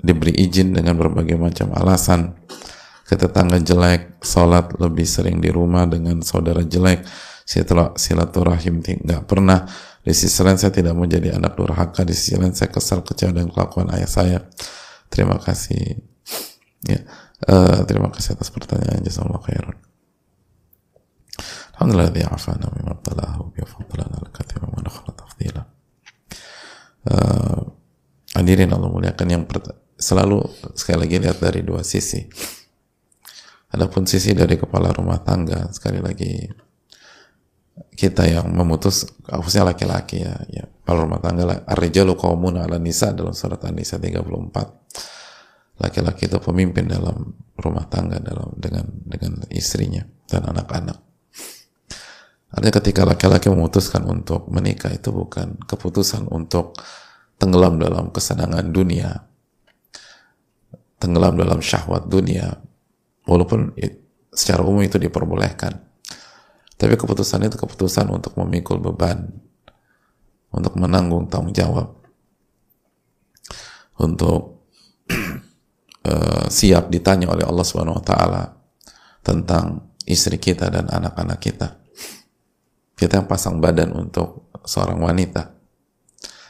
diberi 0.00 0.32
izin 0.32 0.72
dengan 0.72 0.96
berbagai 0.96 1.36
macam 1.36 1.74
alasan 1.76 2.32
ke 3.04 3.12
tetangga 3.16 3.60
jelek, 3.60 4.24
sholat 4.24 4.72
lebih 4.80 5.04
sering 5.04 5.40
di 5.40 5.52
rumah 5.52 5.84
dengan 5.84 6.24
saudara 6.24 6.64
jelek, 6.64 7.04
silaturahim 7.96 8.80
nggak 8.80 9.24
pernah. 9.24 9.64
Di 10.04 10.16
sisi 10.16 10.40
lain 10.40 10.56
saya 10.56 10.72
tidak 10.72 10.96
mau 10.96 11.04
jadi 11.04 11.36
anak 11.36 11.56
durhaka, 11.56 12.04
di 12.04 12.16
sisi 12.16 12.36
lain 12.40 12.56
saya 12.56 12.72
kesal 12.72 13.04
kecewa 13.04 13.36
dengan 13.36 13.52
kelakuan 13.52 13.92
ayah 13.96 14.08
saya. 14.08 14.38
Terima 15.08 15.40
kasih. 15.40 16.00
Ya, 16.84 17.04
uh, 17.48 17.84
terima 17.88 18.12
kasih 18.12 18.36
atas 18.36 18.52
pertanyaan. 18.52 19.00
Jazakallah 19.04 19.40
khairan. 19.40 19.87
Afana 21.78 22.66
mimma 22.74 22.98
talahu 23.06 23.54
bi 23.54 23.62
fadlan 23.62 24.10
al 24.10 24.28
kathir 24.34 24.62
wa 24.66 24.82
nakhala 24.82 25.14
tafdila. 25.14 25.62
Uh, 27.08 27.62
hadirin 28.34 28.74
Allah 28.74 28.90
muliakan 28.90 29.26
yang 29.30 29.42
selalu 29.94 30.42
sekali 30.74 31.06
lagi 31.06 31.16
lihat 31.22 31.38
dari 31.38 31.62
dua 31.62 31.86
sisi. 31.86 32.26
Adapun 33.70 34.10
sisi 34.10 34.34
dari 34.34 34.58
kepala 34.58 34.90
rumah 34.90 35.22
tangga 35.22 35.70
sekali 35.70 36.02
lagi 36.02 36.50
kita 37.94 38.26
yang 38.26 38.50
memutus 38.50 39.06
khususnya 39.26 39.70
laki-laki 39.70 40.22
ya, 40.22 40.34
ya 40.50 40.64
kepala 40.66 41.06
rumah 41.06 41.20
tangga 41.22 41.62
ar-rijalu 41.62 42.18
qawmun 42.18 42.58
'ala 42.58 42.78
nisa 42.82 43.14
dalam 43.14 43.34
surat 43.34 43.62
An-Nisa 43.62 44.02
34 44.02 45.78
laki-laki 45.78 46.26
itu 46.26 46.38
pemimpin 46.42 46.90
dalam 46.90 47.38
rumah 47.54 47.86
tangga 47.86 48.18
dalam 48.18 48.50
dengan 48.58 48.86
dengan 49.06 49.46
istrinya 49.52 50.02
dan 50.26 50.48
anak-anak 50.48 51.07
Artinya 52.48 52.74
ketika 52.80 53.04
laki-laki 53.04 53.52
memutuskan 53.52 54.08
untuk 54.08 54.48
menikah 54.48 54.88
itu 54.88 55.12
bukan 55.12 55.60
keputusan 55.68 56.28
untuk 56.32 56.80
tenggelam 57.36 57.76
dalam 57.76 58.08
kesenangan 58.08 58.72
dunia, 58.72 59.28
tenggelam 60.96 61.36
dalam 61.36 61.60
syahwat 61.60 62.08
dunia, 62.08 62.56
walaupun 63.28 63.76
secara 64.32 64.64
umum 64.64 64.80
itu 64.80 64.96
diperbolehkan 64.96 65.88
tapi 66.78 66.94
keputusan 66.94 67.42
itu 67.50 67.58
keputusan 67.58 68.06
untuk 68.08 68.38
memikul 68.38 68.78
beban 68.78 69.28
untuk 70.54 70.78
menanggung 70.78 71.26
tanggung 71.26 71.50
jawab 71.50 71.98
untuk 73.98 74.64
uh, 76.06 76.46
siap 76.56 76.88
ditanya 76.88 77.34
oleh 77.34 77.42
Allah 77.42 77.66
Subhanahu 77.66 77.98
wa 77.98 78.04
taala 78.06 78.42
tentang 79.26 79.92
istri 80.08 80.40
kita 80.40 80.72
dan 80.72 80.88
anak-anak 80.88 81.36
kita. 81.42 81.68
Kita 82.98 83.22
yang 83.22 83.30
pasang 83.30 83.62
badan 83.62 83.94
untuk 83.94 84.50
seorang 84.66 84.98
wanita 84.98 85.54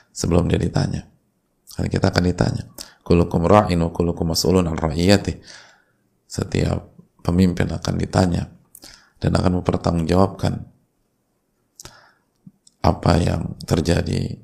sebelum 0.09 0.49
dia 0.49 0.57
ditanya. 0.57 1.05
Karena 1.77 1.89
kita 1.93 2.09
akan 2.09 2.25
ditanya. 2.25 2.65
Kulukum 3.05 3.45
ra'in 3.45 3.79
wa 3.85 3.93
kulukum 3.93 4.33
mas'ulun 4.33 4.65
al 4.65 4.81
ra'iyati. 4.81 5.37
Setiap 6.25 6.89
pemimpin 7.21 7.69
akan 7.69 7.95
ditanya 8.01 8.49
dan 9.21 9.37
akan 9.37 9.61
mempertanggungjawabkan 9.61 10.65
apa 12.79 13.13
yang 13.21 13.59
terjadi 13.69 14.41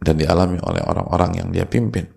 dan 0.00 0.14
dialami 0.16 0.60
oleh 0.60 0.82
orang-orang 0.84 1.40
yang 1.40 1.48
dia 1.48 1.64
pimpin. 1.64 2.08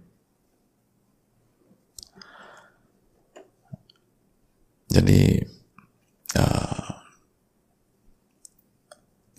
Jadi 4.94 5.42
uh, 6.38 6.83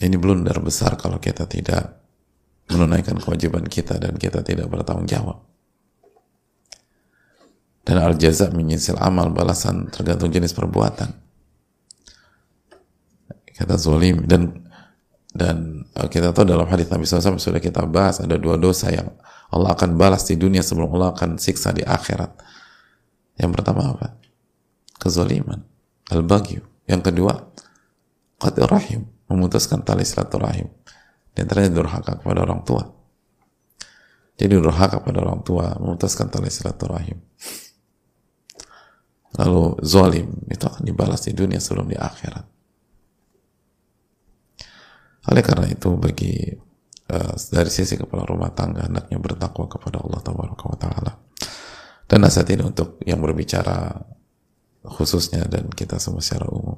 ini 0.04 0.20
blunder 0.20 0.60
besar 0.60 1.00
kalau 1.00 1.16
kita 1.16 1.48
tidak 1.48 2.04
menunaikan 2.68 3.16
kewajiban 3.20 3.64
kita 3.64 3.96
dan 4.00 4.16
kita 4.16 4.44
tidak 4.44 4.68
bertanggung 4.68 5.08
jawab. 5.08 5.40
Dan 7.84 8.00
al-jaza 8.00 8.48
menyisil 8.48 8.96
amal 8.96 9.28
balasan 9.28 9.92
tergantung 9.92 10.32
jenis 10.32 10.56
perbuatan. 10.56 11.12
Kata 13.54 13.76
zolim 13.76 14.24
dan 14.24 14.64
dan 15.34 15.84
uh, 15.94 16.08
kita 16.08 16.32
tahu 16.32 16.48
dalam 16.48 16.64
hadis 16.66 16.88
Nabi 16.88 17.04
SAW 17.04 17.38
sudah 17.38 17.60
kita 17.60 17.84
bahas 17.86 18.22
ada 18.22 18.38
dua 18.38 18.54
dosa 18.54 18.88
yang 18.90 19.10
Allah 19.52 19.74
akan 19.76 19.94
balas 19.94 20.26
di 20.26 20.34
dunia 20.34 20.64
sebelum 20.64 20.90
Allah 20.96 21.14
akan 21.14 21.36
siksa 21.38 21.70
di 21.70 21.84
akhirat. 21.84 22.34
Yang 23.38 23.50
pertama 23.60 23.94
apa? 23.94 24.14
Kezaliman, 24.98 25.62
al-bagyu. 26.10 26.62
Yang 26.86 27.02
kedua, 27.12 27.34
qatir 28.38 28.66
rahim, 28.66 29.13
memutuskan 29.28 29.82
tali 29.82 30.04
silaturahim. 30.04 30.68
Di 31.34 31.42
antaranya 31.42 31.74
durhaka 31.74 32.20
kepada 32.22 32.46
orang 32.46 32.62
tua. 32.62 32.82
Jadi 34.34 34.54
durhaka 34.58 35.02
kepada 35.02 35.18
orang 35.22 35.40
tua, 35.46 35.74
memutuskan 35.78 36.30
tali 36.30 36.50
silaturahim. 36.50 37.18
Lalu 39.34 39.62
zalim, 39.82 40.28
itu 40.46 40.62
akan 40.62 40.82
dibalas 40.86 41.26
di 41.26 41.34
dunia 41.34 41.58
sebelum 41.58 41.90
di 41.90 41.98
akhirat. 41.98 42.46
Oleh 45.24 45.42
karena 45.42 45.66
itu 45.72 45.90
bagi 45.96 46.52
uh, 47.10 47.34
dari 47.50 47.70
sisi 47.72 47.96
kepala 47.96 48.28
rumah 48.28 48.52
tangga 48.52 48.86
hendaknya 48.86 49.16
bertakwa 49.18 49.66
kepada 49.66 50.04
Allah 50.04 50.20
Taala. 50.22 51.12
Dan 52.04 52.20
nasihat 52.20 52.46
ini 52.52 52.62
untuk 52.62 53.00
yang 53.02 53.18
berbicara 53.24 53.96
khususnya 54.84 55.48
dan 55.48 55.72
kita 55.72 55.96
semua 55.96 56.20
secara 56.20 56.44
umum. 56.52 56.76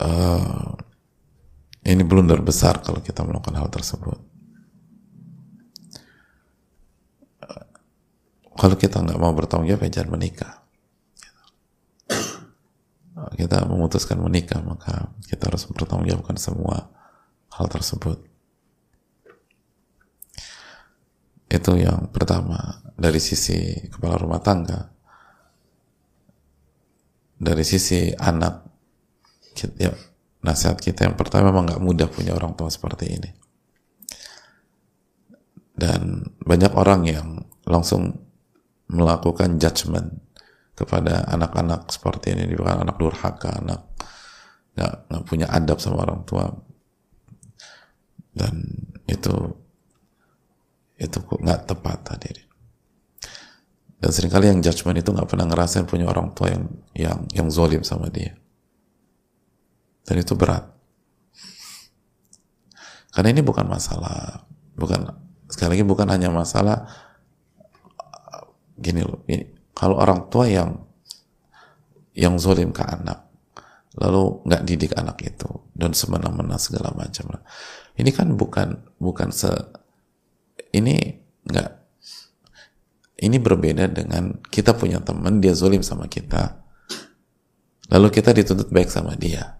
Uh, 0.00 0.76
ini 1.86 2.02
blunder 2.02 2.42
besar 2.42 2.82
kalau 2.82 3.00
kita 3.00 3.22
melakukan 3.22 3.56
hal 3.56 3.68
tersebut. 3.72 4.18
Uh, 7.42 7.66
kalau 8.56 8.76
kita 8.76 9.00
nggak 9.00 9.20
mau 9.20 9.32
bertanggung 9.32 9.70
jawab, 9.70 9.86
ya 9.88 10.00
jangan 10.00 10.18
menikah. 10.18 10.54
Uh, 13.16 13.32
kita 13.38 13.64
memutuskan 13.64 14.20
menikah, 14.20 14.60
maka 14.60 15.12
kita 15.24 15.48
harus 15.48 15.64
bertanggung 15.70 16.08
jawabkan 16.10 16.36
semua 16.36 16.92
hal 17.54 17.66
tersebut. 17.72 18.20
Itu 21.46 21.78
yang 21.78 22.10
pertama 22.10 22.82
dari 22.98 23.22
sisi 23.22 23.86
kepala 23.88 24.18
rumah 24.18 24.42
tangga. 24.42 24.90
Dari 27.36 27.62
sisi 27.62 28.10
anak 28.16 28.66
ya, 29.76 29.92
nasihat 30.44 30.78
kita 30.78 31.10
yang 31.10 31.16
pertama 31.18 31.50
memang 31.50 31.66
nggak 31.66 31.82
mudah 31.82 32.08
punya 32.10 32.36
orang 32.36 32.54
tua 32.54 32.70
seperti 32.70 33.10
ini. 33.10 33.30
Dan 35.76 36.24
banyak 36.40 36.72
orang 36.72 37.04
yang 37.04 37.28
langsung 37.68 38.16
melakukan 38.88 39.58
judgement 39.58 40.08
kepada 40.76 41.26
anak-anak 41.28 41.90
seperti 41.90 42.32
ini 42.36 42.48
bukan 42.54 42.86
anak 42.86 42.96
durhaka 42.96 43.60
anak 43.60 43.80
nggak 44.76 44.94
nggak 45.08 45.24
punya 45.26 45.46
adab 45.50 45.82
sama 45.82 46.06
orang 46.06 46.22
tua. 46.24 46.46
Dan 48.36 48.62
itu 49.08 49.34
itu 50.96 51.18
kok 51.20 51.40
nggak 51.40 51.60
tepat 51.68 51.98
tadi. 52.04 52.32
Dan 53.96 54.10
sering 54.12 54.32
kali 54.32 54.52
yang 54.52 54.60
judgement 54.60 54.96
itu 54.96 55.12
nggak 55.12 55.28
pernah 55.28 55.48
ngerasain 55.48 55.88
punya 55.88 56.08
orang 56.08 56.32
tua 56.36 56.52
yang 56.52 56.64
yang 56.92 57.18
yang 57.32 57.48
zolim 57.48 57.80
sama 57.80 58.12
dia 58.12 58.36
dan 60.06 60.16
itu 60.22 60.32
berat. 60.38 60.64
Karena 63.10 63.32
ini 63.32 63.42
bukan 63.42 63.66
masalah, 63.66 64.46
bukan 64.76 65.08
sekali 65.50 65.78
lagi 65.78 65.84
bukan 65.84 66.08
hanya 66.08 66.30
masalah 66.30 66.86
gini 68.76 69.02
loh. 69.02 69.24
Ini, 69.26 69.72
kalau 69.74 69.98
orang 69.98 70.30
tua 70.30 70.46
yang 70.46 70.70
yang 72.16 72.40
zolim 72.40 72.72
ke 72.72 72.80
anak, 72.84 73.28
lalu 73.98 74.40
nggak 74.46 74.62
didik 74.64 74.92
anak 74.96 75.20
itu 75.26 75.48
dan 75.74 75.92
semena-mena 75.92 76.56
segala 76.56 76.92
macam. 76.92 77.40
Ini 77.96 78.10
kan 78.12 78.36
bukan 78.36 78.96
bukan 79.00 79.32
se 79.32 79.50
ini 80.76 81.16
nggak 81.48 81.70
ini 83.16 83.36
berbeda 83.40 83.88
dengan 83.88 84.36
kita 84.52 84.76
punya 84.76 85.00
teman 85.00 85.40
dia 85.40 85.56
zolim 85.56 85.80
sama 85.80 86.04
kita 86.10 86.60
lalu 87.88 88.12
kita 88.12 88.36
dituntut 88.36 88.68
baik 88.68 88.92
sama 88.92 89.16
dia 89.16 89.56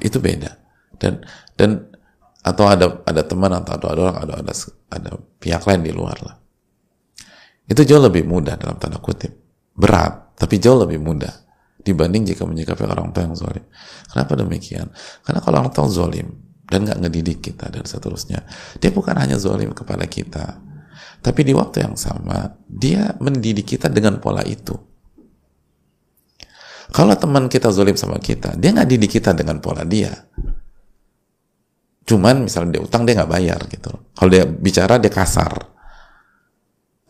itu 0.00 0.18
beda. 0.20 0.50
Dan 0.96 1.24
dan 1.58 1.90
atau 2.44 2.64
ada 2.68 3.00
ada 3.08 3.22
teman 3.24 3.50
atau 3.52 3.74
ada 3.76 4.00
orang 4.00 4.16
ada 4.20 4.32
ada 4.44 4.52
ada 4.92 5.10
pihak 5.40 5.62
lain 5.64 5.80
di 5.84 5.92
luar 5.92 6.16
lah. 6.20 6.36
Itu 7.64 7.82
jauh 7.84 8.02
lebih 8.04 8.28
mudah 8.28 8.60
dalam 8.60 8.76
tanda 8.76 9.00
kutip. 9.00 9.32
Berat 9.74 10.36
tapi 10.36 10.60
jauh 10.60 10.76
lebih 10.80 11.00
mudah 11.00 11.32
dibanding 11.84 12.28
jika 12.32 12.44
menyikapi 12.44 12.84
orang 12.84 13.12
tua 13.12 13.28
yang 13.28 13.36
zolim. 13.36 13.64
Kenapa 14.08 14.32
demikian? 14.36 14.88
Karena 15.24 15.40
kalau 15.40 15.56
orang 15.64 15.72
tua 15.72 15.88
zolim 15.88 16.44
dan 16.68 16.88
nggak 16.88 16.98
ngedidik 17.04 17.38
kita 17.44 17.68
dan 17.68 17.84
seterusnya 17.84 18.40
dia 18.80 18.90
bukan 18.90 19.14
hanya 19.20 19.36
zolim 19.36 19.76
kepada 19.76 20.08
kita 20.08 20.60
tapi 21.20 21.40
di 21.44 21.52
waktu 21.52 21.84
yang 21.84 21.96
sama 21.96 22.56
dia 22.64 23.12
mendidik 23.20 23.76
kita 23.76 23.92
dengan 23.92 24.20
pola 24.20 24.40
itu 24.44 24.72
kalau 26.94 27.18
teman 27.18 27.50
kita 27.50 27.74
zolim 27.74 27.98
sama 27.98 28.22
kita, 28.22 28.54
dia 28.54 28.70
nggak 28.70 28.86
didik 28.86 29.18
kita 29.18 29.34
dengan 29.34 29.58
pola 29.58 29.82
dia. 29.82 30.14
Cuman 32.06 32.46
misalnya 32.46 32.78
dia 32.78 32.82
utang 32.86 33.02
dia 33.02 33.18
nggak 33.18 33.32
bayar 33.34 33.58
gitu. 33.66 33.90
Kalau 34.14 34.30
dia 34.30 34.46
bicara 34.46 35.02
dia 35.02 35.10
kasar 35.10 35.58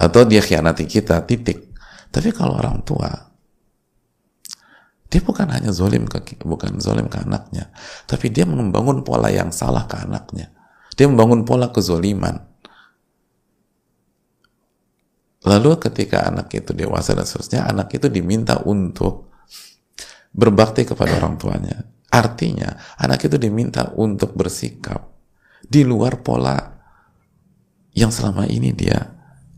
atau 0.01 0.21
dia 0.25 0.41
khianati 0.41 0.89
kita 0.89 1.21
titik. 1.29 1.77
Tapi 2.09 2.33
kalau 2.33 2.57
orang 2.57 2.81
tua 2.81 3.13
dia 5.13 5.21
bukan 5.21 5.53
hanya 5.53 5.69
zolim 5.69 6.09
ke 6.09 6.41
bukan 6.41 6.81
zolim 6.81 7.05
ke 7.13 7.21
anaknya, 7.21 7.69
tapi 8.09 8.33
dia 8.33 8.49
membangun 8.49 9.05
pola 9.05 9.29
yang 9.29 9.53
salah 9.53 9.85
ke 9.85 10.01
anaknya. 10.01 10.49
Dia 10.97 11.13
membangun 11.13 11.45
pola 11.45 11.69
kezoliman. 11.69 12.41
Lalu 15.45 15.77
ketika 15.77 16.25
anak 16.25 16.49
itu 16.57 16.73
dewasa 16.73 17.13
dan 17.13 17.29
seterusnya, 17.29 17.69
anak 17.69 17.93
itu 17.93 18.09
diminta 18.09 18.65
untuk 18.65 19.34
berbakti 20.35 20.83
kepada 20.83 21.15
orang 21.23 21.39
tuanya. 21.39 21.79
Artinya, 22.11 22.99
anak 22.99 23.27
itu 23.27 23.39
diminta 23.39 23.95
untuk 23.95 24.35
bersikap 24.35 25.03
di 25.63 25.87
luar 25.87 26.21
pola 26.21 26.59
yang 27.95 28.11
selama 28.11 28.47
ini 28.51 28.75
dia 28.75 28.99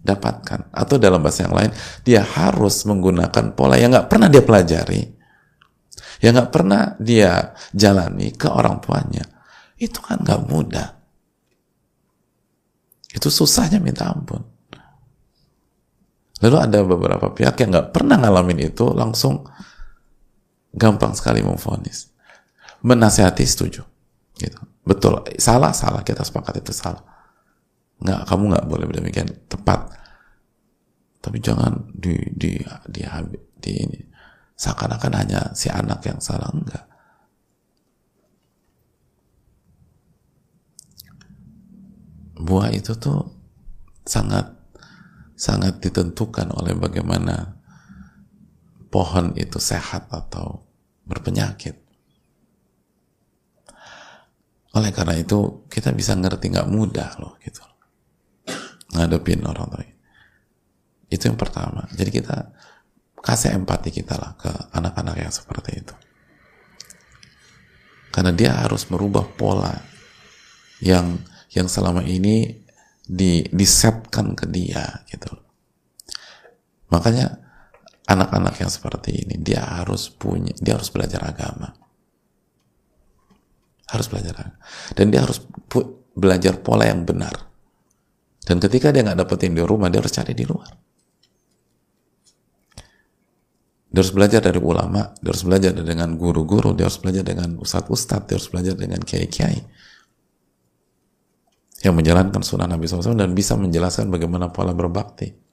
dapatkan. 0.04 0.70
Atau 0.70 1.00
dalam 1.00 1.20
bahasa 1.24 1.48
yang 1.48 1.56
lain, 1.56 1.72
dia 2.04 2.22
harus 2.22 2.84
menggunakan 2.84 3.56
pola 3.56 3.80
yang 3.80 3.92
nggak 3.92 4.08
pernah 4.08 4.28
dia 4.30 4.44
pelajari, 4.44 5.02
yang 6.22 6.32
nggak 6.36 6.52
pernah 6.52 6.94
dia 7.00 7.56
jalani 7.72 8.32
ke 8.32 8.48
orang 8.48 8.78
tuanya. 8.80 9.24
Itu 9.76 10.00
kan 10.00 10.22
nggak 10.24 10.42
mudah. 10.48 10.88
Itu 13.12 13.28
susahnya 13.32 13.80
minta 13.80 14.08
ampun. 14.12 14.44
Lalu 16.44 16.56
ada 16.60 16.84
beberapa 16.84 17.32
pihak 17.32 17.64
yang 17.64 17.72
nggak 17.72 17.96
pernah 17.96 18.20
ngalamin 18.20 18.68
itu 18.68 18.92
langsung 18.92 19.48
gampang 20.76 21.16
sekali 21.16 21.40
memfonis. 21.40 22.12
Menasihati 22.84 23.42
setuju. 23.42 23.82
Gitu. 24.36 24.60
Betul. 24.84 25.24
Salah, 25.40 25.72
salah. 25.72 26.04
Kita 26.04 26.22
sepakat 26.22 26.60
itu 26.60 26.70
salah. 26.76 27.02
Nggak, 27.98 28.28
kamu 28.28 28.42
nggak 28.52 28.66
boleh 28.68 28.84
demikian. 28.92 29.28
Tepat. 29.48 29.90
Tapi 31.24 31.40
jangan 31.40 31.90
di, 31.90 32.14
di, 32.36 32.60
di, 32.86 33.02
di, 33.02 33.38
di 33.58 33.72
ini. 33.72 34.00
Seakan-akan 34.56 35.12
hanya 35.16 35.40
si 35.56 35.72
anak 35.72 36.04
yang 36.04 36.20
salah. 36.20 36.52
Enggak. 36.52 36.84
Buah 42.36 42.68
itu 42.68 42.92
tuh 43.00 43.32
sangat 44.04 44.52
sangat 45.36 45.80
ditentukan 45.80 46.52
oleh 46.52 46.76
bagaimana 46.76 47.56
pohon 48.92 49.36
itu 49.36 49.60
sehat 49.60 50.08
atau 50.08 50.65
berpenyakit. 51.06 51.86
oleh 54.76 54.92
karena 54.92 55.16
itu 55.16 55.64
kita 55.72 55.88
bisa 55.96 56.12
ngerti 56.12 56.52
nggak 56.52 56.68
mudah 56.68 57.16
loh 57.16 57.40
gitu. 57.40 57.64
Ngadepin 58.92 59.40
orang 59.48 59.72
tua 59.72 59.84
itu 61.08 61.22
yang 61.32 61.38
pertama. 61.38 61.86
Jadi 61.96 62.10
kita 62.12 62.52
kasih 63.22 63.56
empati 63.56 63.90
kita 63.94 64.14
lah 64.18 64.32
ke 64.36 64.52
anak-anak 64.74 65.16
yang 65.16 65.32
seperti 65.32 65.80
itu. 65.80 65.94
Karena 68.12 68.32
dia 68.36 68.52
harus 68.52 68.88
merubah 68.92 69.24
pola 69.24 69.72
yang 70.84 71.20
yang 71.52 71.68
selama 71.70 72.04
ini 72.04 72.60
di 73.06 73.46
disetkan 73.48 74.34
ke 74.34 74.44
dia 74.50 75.06
gitu. 75.08 75.30
Makanya 76.90 77.45
anak-anak 78.06 78.54
yang 78.62 78.70
seperti 78.70 79.26
ini 79.26 79.34
dia 79.38 79.62
harus 79.62 80.10
punya 80.10 80.54
dia 80.58 80.78
harus 80.78 80.90
belajar 80.90 81.22
agama. 81.26 81.74
Harus 83.86 84.06
belajar 84.10 84.34
agama. 84.34 84.58
dan 84.98 85.06
dia 85.10 85.20
harus 85.22 85.38
belajar 86.14 86.58
pola 86.62 86.86
yang 86.86 87.06
benar. 87.06 87.34
Dan 88.46 88.62
ketika 88.62 88.94
dia 88.94 89.02
nggak 89.02 89.18
dapetin 89.26 89.54
di 89.54 89.62
rumah 89.62 89.90
dia 89.90 89.98
harus 89.98 90.14
cari 90.14 90.32
di 90.32 90.46
luar. 90.46 90.70
Dia 93.86 94.04
harus 94.04 94.12
belajar 94.12 94.44
dari 94.44 94.60
ulama, 94.60 95.16
dia 95.18 95.32
harus 95.32 95.46
belajar 95.46 95.72
dengan 95.72 96.20
guru-guru, 96.20 96.76
dia 96.76 96.84
harus 96.84 97.00
belajar 97.00 97.24
dengan 97.24 97.56
ustadz-ustadz, 97.56 98.28
dia 98.28 98.36
harus 98.36 98.50
belajar 98.52 98.74
dengan 98.76 99.00
kiai-kiai 99.00 99.56
yang 101.86 101.94
menjalankan 101.94 102.42
sunnah 102.42 102.66
Nabi 102.66 102.90
SAW 102.90 103.14
dan 103.14 103.30
bisa 103.36 103.54
menjelaskan 103.54 104.10
bagaimana 104.10 104.50
pola 104.50 104.74
berbakti 104.74 105.45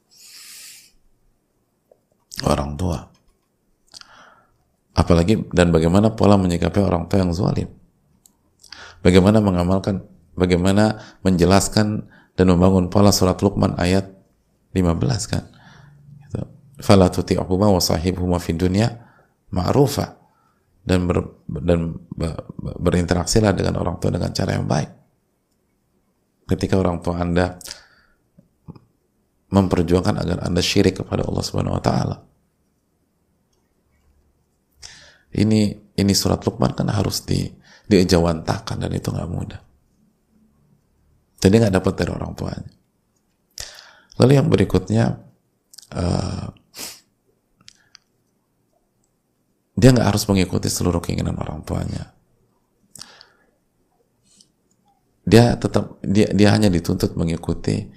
orang 2.45 2.75
tua. 2.79 2.99
Apalagi 4.93 5.49
dan 5.49 5.73
bagaimana 5.73 6.13
pola 6.13 6.38
menyikapi 6.38 6.79
orang 6.84 7.10
tua 7.10 7.25
yang 7.25 7.34
zalim. 7.34 7.69
Bagaimana 9.01 9.41
mengamalkan, 9.41 10.06
bagaimana 10.38 11.01
menjelaskan 11.25 12.08
dan 12.38 12.45
membangun 12.47 12.88
pola 12.88 13.10
surat 13.10 13.41
Luqman 13.41 13.75
ayat 13.75 14.10
15 14.73 15.32
kan 15.32 15.43
fala 16.84 17.08
tuti'huma 17.08 17.71
wa 17.71 17.79
sahibhuma 17.79 18.43
fid 18.43 18.60
dunya 18.60 18.91
ma'rufa 19.53 20.19
dan 20.84 21.08
ber, 21.08 21.39
dan 21.47 21.95
berinteraksilah 22.60 23.56
dengan 23.56 23.79
orang 23.79 24.03
tua 24.03 24.12
dengan 24.12 24.36
cara 24.36 24.60
yang 24.60 24.67
baik. 24.67 24.91
Ketika 26.43 26.75
orang 26.75 26.99
tua 26.99 27.23
Anda 27.23 27.56
memperjuangkan 29.47 30.15
agar 30.19 30.38
Anda 30.43 30.60
syirik 30.60 30.99
kepada 30.99 31.23
Allah 31.23 31.43
Subhanahu 31.45 31.79
wa 31.79 31.84
taala. 31.84 32.15
Ini 35.33 35.61
ini 35.97 36.13
surat 36.13 36.41
Luqman 36.45 36.77
kan 36.77 36.89
harus 36.93 37.25
di 37.25 37.49
diejawantahkan 37.89 38.77
dan 38.79 38.91
itu 38.93 39.09
nggak 39.09 39.29
mudah. 39.29 39.61
Jadi 41.41 41.53
nggak 41.59 41.73
dapat 41.75 41.93
dari 41.99 42.11
orang 42.13 42.33
tuanya. 42.37 42.73
Lalu 44.21 44.31
yang 44.37 44.47
berikutnya 44.47 45.05
uh, 45.91 46.47
dia 49.73 49.89
nggak 49.89 50.09
harus 50.13 50.23
mengikuti 50.29 50.69
seluruh 50.69 51.01
keinginan 51.01 51.35
orang 51.35 51.65
tuanya 51.65 52.13
dia 55.23 55.55
tetap 55.55 56.03
dia 56.03 56.29
dia 56.35 56.51
hanya 56.51 56.67
dituntut 56.67 57.15
mengikuti 57.15 57.87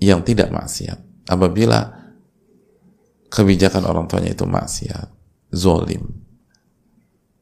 yang 0.00 0.20
tidak 0.20 0.52
maksiat 0.52 1.26
apabila 1.28 1.90
kebijakan 3.32 3.88
orang 3.88 4.06
tuanya 4.06 4.32
itu 4.32 4.44
maksiat 4.44 5.08
zolim 5.50 6.02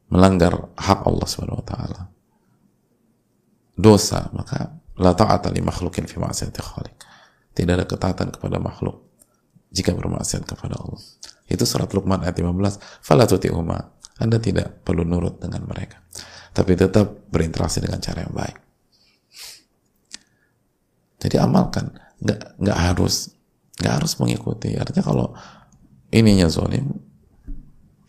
melanggar 0.08 0.72
hak 0.76 1.04
Allah 1.04 1.26
Subhanahu 1.28 1.60
wa 1.60 1.66
taala 1.68 2.02
dosa 3.78 4.32
maka 4.34 4.74
la 4.98 5.14
ta'ata 5.14 5.52
li 5.54 5.62
makhlukin 5.62 6.08
fi 6.08 6.18
ma'siyati 6.18 6.60
khaliq 6.64 6.96
tidak 7.54 7.72
ada 7.78 7.86
ketaatan 7.86 8.28
kepada 8.34 8.58
makhluk 8.58 9.04
jika 9.70 9.92
bermaksiat 9.92 10.48
kepada 10.48 10.80
Allah 10.80 10.98
itu 11.48 11.64
surat 11.64 11.88
Luqman 11.88 12.20
ayat 12.20 12.36
15. 12.36 13.00
Fala 13.00 13.24
tuti'huma. 13.24 13.96
Anda 14.20 14.36
tidak 14.36 14.84
perlu 14.84 15.02
nurut 15.08 15.40
dengan 15.40 15.64
mereka. 15.64 16.04
Tapi 16.52 16.76
tetap 16.76 17.32
berinteraksi 17.32 17.80
dengan 17.80 18.04
cara 18.04 18.28
yang 18.28 18.34
baik. 18.36 18.56
Jadi 21.24 21.36
amalkan. 21.40 21.96
Nggak, 22.20 22.60
nggak 22.60 22.78
harus 22.78 23.32
nggak 23.80 23.94
harus 23.94 24.12
mengikuti. 24.20 24.76
Artinya 24.76 25.02
kalau 25.06 25.32
ininya 26.12 26.50
zolim, 26.52 26.92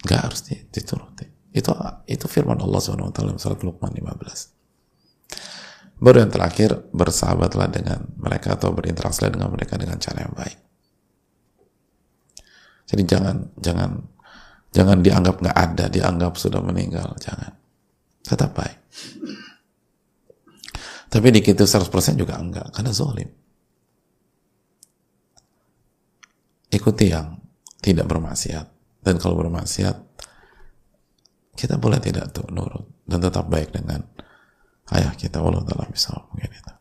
nggak 0.05 0.19
harus 0.19 0.39
dituruti. 0.71 1.27
Itu 1.49 1.73
itu 2.05 2.25
firman 2.29 2.62
Allah 2.62 2.79
SWT 2.79 3.15
dalam 3.15 3.38
surat 3.41 3.59
Luqman 3.65 3.91
15. 3.91 5.99
Baru 5.99 6.23
yang 6.23 6.31
terakhir, 6.31 6.88
bersahabatlah 6.95 7.67
dengan 7.67 8.07
mereka 8.15 8.55
atau 8.55 8.71
berinteraksilah 8.71 9.35
dengan 9.35 9.51
mereka 9.51 9.75
dengan 9.75 9.99
cara 9.99 10.23
yang 10.23 10.31
baik. 10.31 10.59
Jadi 12.88 13.03
jangan 13.03 13.35
jangan 13.59 13.91
jangan 14.71 14.97
dianggap 15.03 15.35
nggak 15.43 15.57
ada, 15.59 15.85
dianggap 15.91 16.39
sudah 16.39 16.63
meninggal, 16.63 17.19
jangan. 17.19 17.51
Tetap 18.23 18.55
baik. 18.55 18.77
Tapi 21.09 21.27
dikit 21.33 21.57
itu 21.57 21.65
100% 21.65 21.89
juga 22.15 22.38
enggak, 22.38 22.69
karena 22.71 22.93
zolim. 22.93 23.27
Ikuti 26.69 27.05
yang 27.09 27.41
tidak 27.81 28.05
bermaksiat. 28.07 28.78
Dan 28.99 29.15
kalau 29.15 29.39
bermaksiat, 29.39 29.95
kita 31.55 31.75
boleh 31.75 31.99
tidak 31.99 32.31
tuh 32.31 32.47
nurut 32.51 32.88
dan 33.03 33.19
tetap 33.19 33.47
baik 33.47 33.71
dengan 33.71 34.03
ayah 34.95 35.12
kita. 35.15 35.39
Walau 35.43 35.63
dalam 35.63 35.88
bisa 35.91 36.15
mungkin 36.31 36.51
itu. 36.51 36.73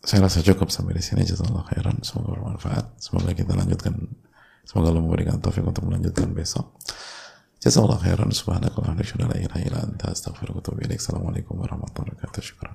saya 0.00 0.26
rasa 0.26 0.42
cukup 0.42 0.74
sampai 0.74 0.98
di 0.98 1.04
sini. 1.06 1.22
Jazakallah 1.22 1.70
khairan. 1.70 2.02
Semoga 2.02 2.34
bermanfaat. 2.34 2.98
Semoga 2.98 3.30
kita 3.30 3.54
lanjutkan 3.54 3.94
semoga 4.66 4.90
Allah 4.90 5.02
memberikan 5.06 5.38
taufik 5.38 5.62
untuk 5.62 5.86
melanjutkan 5.86 6.34
besok. 6.34 6.74
Jazakallah 7.62 8.02
khairan. 8.02 8.34
Subhanakallahumma 8.34 9.06
wa 9.06 9.28
la 9.30 9.36
ilaha 9.38 9.60
illa 9.62 9.78
anta. 9.86 10.10
Astaghfiruka 10.10 10.58
wa 10.58 10.62
atubu 10.66 10.82
ilaik. 10.82 10.98
Assalamualaikum 10.98 11.54
warahmatullahi 11.62 12.16
wabarakatuh. 12.18 12.42
Syukran 12.42 12.74